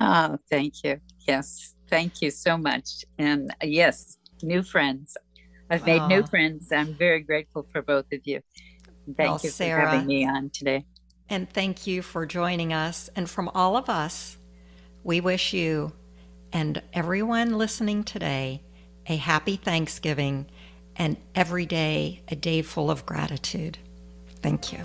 Oh, 0.00 0.38
thank 0.48 0.82
you. 0.82 1.00
Yes. 1.26 1.74
Thank 1.88 2.22
you 2.22 2.30
so 2.30 2.56
much. 2.56 3.04
And 3.18 3.50
uh, 3.50 3.66
yes, 3.66 4.18
new 4.42 4.62
friends. 4.62 5.16
I've 5.68 5.84
made 5.84 6.06
new 6.08 6.24
friends. 6.26 6.72
I'm 6.72 6.94
very 6.94 7.20
grateful 7.20 7.66
for 7.70 7.82
both 7.82 8.06
of 8.12 8.20
you. 8.24 8.40
Thank 9.16 9.18
well, 9.18 9.40
you 9.42 9.50
for 9.50 9.54
Sarah, 9.54 9.90
having 9.90 10.06
me 10.06 10.26
on 10.26 10.50
today. 10.50 10.84
And 11.28 11.48
thank 11.48 11.86
you 11.86 12.02
for 12.02 12.26
joining 12.26 12.72
us. 12.72 13.08
And 13.14 13.28
from 13.28 13.48
all 13.50 13.76
of 13.76 13.88
us, 13.88 14.36
we 15.04 15.20
wish 15.20 15.52
you 15.52 15.92
and 16.52 16.82
everyone 16.92 17.56
listening 17.56 18.02
today 18.02 18.62
a 19.10 19.16
happy 19.16 19.56
Thanksgiving, 19.56 20.46
and 20.96 21.16
every 21.34 21.66
day 21.66 22.22
a 22.28 22.36
day 22.36 22.62
full 22.62 22.90
of 22.90 23.04
gratitude. 23.04 23.76
Thank 24.40 24.72
you. 24.72 24.78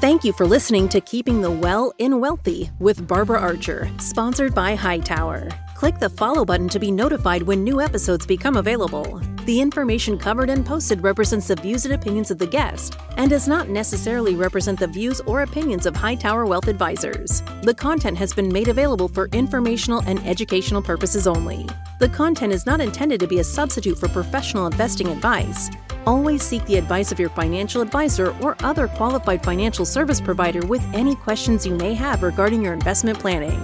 Thank 0.00 0.24
you 0.24 0.32
for 0.32 0.46
listening 0.46 0.88
to 0.90 1.00
Keeping 1.00 1.40
the 1.40 1.50
Well 1.50 1.92
in 1.98 2.20
Wealthy 2.20 2.70
with 2.78 3.06
Barbara 3.06 3.38
Archer, 3.38 3.90
sponsored 3.98 4.54
by 4.54 4.74
Hightower. 4.74 5.48
Click 5.74 5.98
the 5.98 6.08
follow 6.08 6.44
button 6.44 6.68
to 6.70 6.78
be 6.78 6.90
notified 6.90 7.42
when 7.42 7.62
new 7.62 7.80
episodes 7.82 8.26
become 8.26 8.56
available. 8.56 9.20
The 9.44 9.60
information 9.60 10.16
covered 10.16 10.48
and 10.48 10.64
posted 10.64 11.02
represents 11.02 11.48
the 11.48 11.56
views 11.56 11.84
and 11.84 11.94
opinions 11.94 12.30
of 12.30 12.38
the 12.38 12.46
guest 12.46 12.98
and 13.18 13.28
does 13.28 13.46
not 13.46 13.68
necessarily 13.68 14.34
represent 14.34 14.78
the 14.78 14.86
views 14.86 15.20
or 15.26 15.42
opinions 15.42 15.84
of 15.84 15.94
Hightower 15.94 16.46
Wealth 16.46 16.68
Advisors. 16.68 17.42
The 17.62 17.74
content 17.74 18.16
has 18.16 18.32
been 18.32 18.48
made 18.48 18.68
available 18.68 19.08
for 19.08 19.28
informational 19.32 20.02
and 20.06 20.24
educational 20.26 20.80
purposes 20.80 21.26
only. 21.26 21.66
The 21.98 22.10
content 22.10 22.52
is 22.52 22.66
not 22.66 22.82
intended 22.82 23.20
to 23.20 23.26
be 23.26 23.38
a 23.38 23.44
substitute 23.44 23.98
for 23.98 24.08
professional 24.08 24.66
investing 24.66 25.08
advice. 25.08 25.70
Always 26.06 26.42
seek 26.42 26.62
the 26.66 26.76
advice 26.76 27.10
of 27.10 27.18
your 27.18 27.30
financial 27.30 27.80
advisor 27.80 28.36
or 28.42 28.54
other 28.62 28.86
qualified 28.86 29.42
financial 29.42 29.86
service 29.86 30.20
provider 30.20 30.60
with 30.66 30.84
any 30.92 31.14
questions 31.14 31.64
you 31.64 31.74
may 31.74 31.94
have 31.94 32.22
regarding 32.22 32.62
your 32.62 32.74
investment 32.74 33.18
planning. 33.18 33.58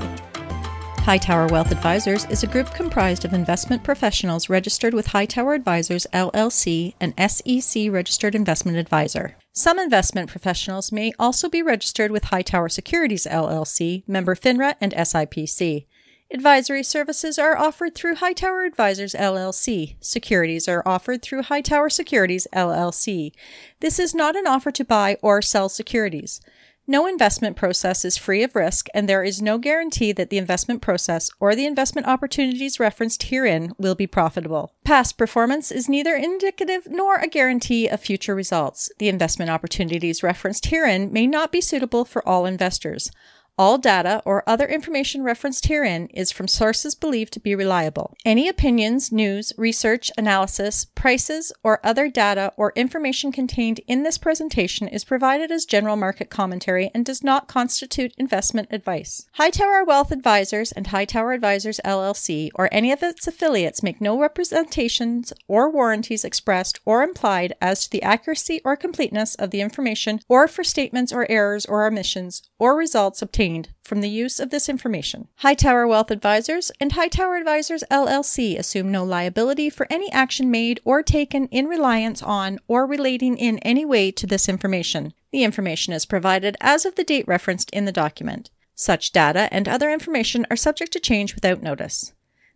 Hightower 1.02 1.48
Wealth 1.48 1.72
Advisors 1.72 2.24
is 2.26 2.42
a 2.42 2.46
group 2.46 2.72
comprised 2.72 3.26
of 3.26 3.34
investment 3.34 3.82
professionals 3.82 4.48
registered 4.48 4.94
with 4.94 5.08
Hightower 5.08 5.52
Advisors 5.52 6.06
LLC, 6.14 6.94
an 7.00 7.12
SEC 7.28 7.90
registered 7.90 8.34
investment 8.34 8.78
advisor. 8.78 9.36
Some 9.52 9.78
investment 9.78 10.30
professionals 10.30 10.90
may 10.90 11.12
also 11.18 11.50
be 11.50 11.60
registered 11.60 12.12
with 12.12 12.24
Hightower 12.24 12.70
Securities 12.70 13.26
LLC, 13.26 14.04
member 14.08 14.34
FINRA 14.34 14.76
and 14.80 14.94
SIPC. 14.94 15.86
Advisory 16.34 16.82
services 16.82 17.38
are 17.38 17.58
offered 17.58 17.94
through 17.94 18.14
Hightower 18.14 18.64
Advisors 18.64 19.12
LLC. 19.12 19.96
Securities 20.00 20.66
are 20.66 20.82
offered 20.86 21.20
through 21.20 21.42
Hightower 21.42 21.90
Securities 21.90 22.46
LLC. 22.54 23.32
This 23.80 23.98
is 23.98 24.14
not 24.14 24.34
an 24.34 24.46
offer 24.46 24.70
to 24.70 24.82
buy 24.82 25.18
or 25.20 25.42
sell 25.42 25.68
securities. 25.68 26.40
No 26.86 27.06
investment 27.06 27.54
process 27.54 28.02
is 28.02 28.16
free 28.16 28.42
of 28.42 28.56
risk, 28.56 28.88
and 28.94 29.06
there 29.06 29.22
is 29.22 29.42
no 29.42 29.58
guarantee 29.58 30.10
that 30.12 30.30
the 30.30 30.38
investment 30.38 30.80
process 30.80 31.30
or 31.38 31.54
the 31.54 31.66
investment 31.66 32.08
opportunities 32.08 32.80
referenced 32.80 33.24
herein 33.24 33.74
will 33.76 33.94
be 33.94 34.06
profitable. 34.06 34.72
Past 34.84 35.18
performance 35.18 35.70
is 35.70 35.86
neither 35.86 36.16
indicative 36.16 36.88
nor 36.90 37.16
a 37.16 37.28
guarantee 37.28 37.88
of 37.88 38.00
future 38.00 38.34
results. 38.34 38.90
The 38.98 39.10
investment 39.10 39.50
opportunities 39.50 40.22
referenced 40.22 40.66
herein 40.66 41.12
may 41.12 41.26
not 41.26 41.52
be 41.52 41.60
suitable 41.60 42.06
for 42.06 42.26
all 42.26 42.46
investors. 42.46 43.10
All 43.59 43.76
data 43.76 44.22
or 44.24 44.48
other 44.48 44.66
information 44.66 45.22
referenced 45.22 45.66
herein 45.66 46.07
is 46.07 46.32
from 46.32 46.48
sources 46.48 46.94
believed 46.94 47.34
to 47.34 47.40
be 47.40 47.55
reliable. 47.55 48.14
Any 48.24 48.48
opinions, 48.48 49.12
news, 49.12 49.53
research, 49.59 50.11
analysis, 50.16 50.86
prices, 50.86 51.53
or 51.62 51.78
other 51.84 52.09
data 52.09 52.55
or 52.57 52.72
information 52.74 53.30
contained 53.30 53.80
in 53.86 54.05
this 54.05 54.16
presentation 54.16 54.88
is 54.88 55.05
provided 55.05 55.53
as 55.53 55.66
general 55.66 55.96
market 55.96 56.30
commentary 56.30 56.90
and 56.94 57.05
does 57.05 57.22
not 57.22 57.46
constitute 57.46 58.14
investment 58.16 58.68
advice. 58.70 59.26
Hightower 59.34 59.84
Wealth 59.84 60.12
Advisors 60.12 60.72
and 60.72 60.86
Hightower 60.86 61.32
Advisors 61.32 61.80
LLC 61.84 62.48
or 62.55 62.70
any 62.72 62.90
of 62.90 63.03
its 63.03 63.26
affiliates 63.26 63.82
make 63.82 64.00
no 64.00 64.18
representations 64.18 65.30
or 65.46 65.70
warranties 65.70 66.24
expressed 66.24 66.80
or 66.86 67.03
implied 67.03 67.55
as 67.61 67.84
to 67.84 67.90
the 67.90 68.03
accuracy 68.03 68.62
or 68.64 68.76
completeness 68.76 69.34
of 69.34 69.50
the 69.50 69.61
information 69.61 70.20
or 70.26 70.48
for 70.48 70.64
statements 70.64 71.12
or 71.12 71.30
errors 71.30 71.66
or 71.66 71.86
omissions 71.86 72.42
or 72.59 72.74
results 72.74 73.20
obtained 73.20 73.41
obtained 73.43 73.70
from 73.82 74.01
the 74.01 74.09
use 74.09 74.38
of 74.38 74.51
this 74.51 74.68
information. 74.68 75.26
Hightower 75.38 75.88
Wealth 75.88 76.12
Advisors 76.12 76.70
and 76.78 76.93
Hightower 76.93 77.34
Advisors 77.34 77.82
LLC 77.90 78.57
assume 78.57 78.93
no 78.93 79.03
liability 79.03 79.68
for 79.68 79.88
any 79.90 80.12
action 80.12 80.49
made 80.49 80.80
or 80.84 81.03
taken 81.03 81.49
in 81.49 81.66
reliance 81.66 82.22
on 82.22 82.61
or 82.68 82.86
relating 82.86 83.36
in 83.36 83.59
any 83.59 83.84
way 83.84 84.12
to 84.12 84.28
this 84.28 84.49
information. 84.49 85.12
The 85.32 85.43
information 85.43 85.93
is 85.93 86.07
provided 86.07 86.57
as 86.61 86.84
of 86.84 86.95
the 86.95 87.03
date 87.03 87.26
referenced 87.26 87.70
in 87.70 87.84
the 87.84 87.90
document. 87.90 88.51
Such 88.76 89.11
data 89.11 89.49
and 89.51 89.68
other 89.68 89.90
information 89.90 90.47
are 90.49 90.57
subject 90.57 90.93
to 90.93 91.01
change 91.01 91.34
without 91.34 91.62
notice. 91.62 92.12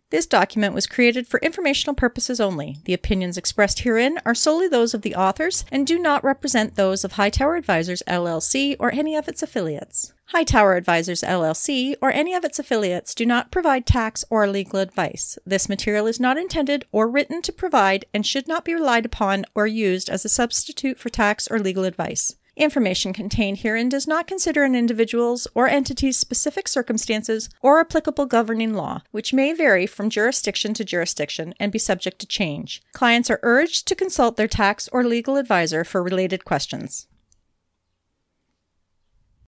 This 0.09 0.25
document 0.25 0.73
was 0.73 0.87
created 0.87 1.27
for 1.27 1.37
informational 1.41 1.93
purposes 1.93 2.39
only. 2.39 2.77
The 2.85 2.93
opinions 2.93 3.37
expressed 3.37 3.79
herein 3.79 4.19
are 4.25 4.33
solely 4.33 4.69
those 4.69 4.93
of 4.93 5.01
the 5.01 5.15
authors 5.15 5.65
and 5.69 5.85
do 5.85 5.99
not 5.99 6.23
represent 6.23 6.75
those 6.75 7.03
of 7.03 7.13
Hightower 7.13 7.57
Advisors 7.57 8.01
LLC 8.07 8.77
or 8.79 8.89
any 8.93 9.17
of 9.17 9.27
its 9.27 9.43
affiliates. 9.43 10.13
Hightower 10.27 10.75
Advisors 10.75 11.23
LLC 11.23 11.95
or 12.01 12.09
any 12.09 12.33
of 12.33 12.45
its 12.45 12.57
affiliates 12.57 13.13
do 13.13 13.25
not 13.25 13.51
provide 13.51 13.85
tax 13.85 14.23
or 14.29 14.47
legal 14.47 14.79
advice. 14.79 15.37
This 15.45 15.67
material 15.67 16.07
is 16.07 16.21
not 16.21 16.37
intended 16.37 16.85
or 16.93 17.09
written 17.09 17.41
to 17.41 17.51
provide 17.51 18.05
and 18.13 18.25
should 18.25 18.47
not 18.47 18.63
be 18.63 18.73
relied 18.73 19.05
upon 19.05 19.43
or 19.55 19.67
used 19.67 20.09
as 20.09 20.23
a 20.23 20.29
substitute 20.29 20.97
for 20.97 21.09
tax 21.09 21.49
or 21.49 21.59
legal 21.59 21.83
advice. 21.83 22.35
Information 22.57 23.13
contained 23.13 23.59
herein 23.59 23.87
does 23.87 24.07
not 24.07 24.25
consider 24.25 24.63
an 24.63 24.73
individual's 24.73 25.47
or 25.53 25.67
entity's 25.67 26.17
specific 26.17 26.67
circumstances 26.67 27.49
or 27.61 27.79
applicable 27.79 28.25
governing 28.25 28.73
law, 28.73 29.03
which 29.11 29.31
may 29.31 29.53
vary 29.53 29.85
from 29.85 30.09
jurisdiction 30.09 30.73
to 30.73 30.83
jurisdiction 30.83 31.53
and 31.59 31.71
be 31.71 31.77
subject 31.77 32.17
to 32.17 32.25
change. 32.25 32.81
Clients 32.93 33.29
are 33.29 33.39
urged 33.43 33.87
to 33.87 33.93
consult 33.93 34.37
their 34.37 34.47
tax 34.47 34.89
or 34.91 35.03
legal 35.03 35.35
advisor 35.35 35.83
for 35.83 36.01
related 36.01 36.45
questions. 36.45 37.05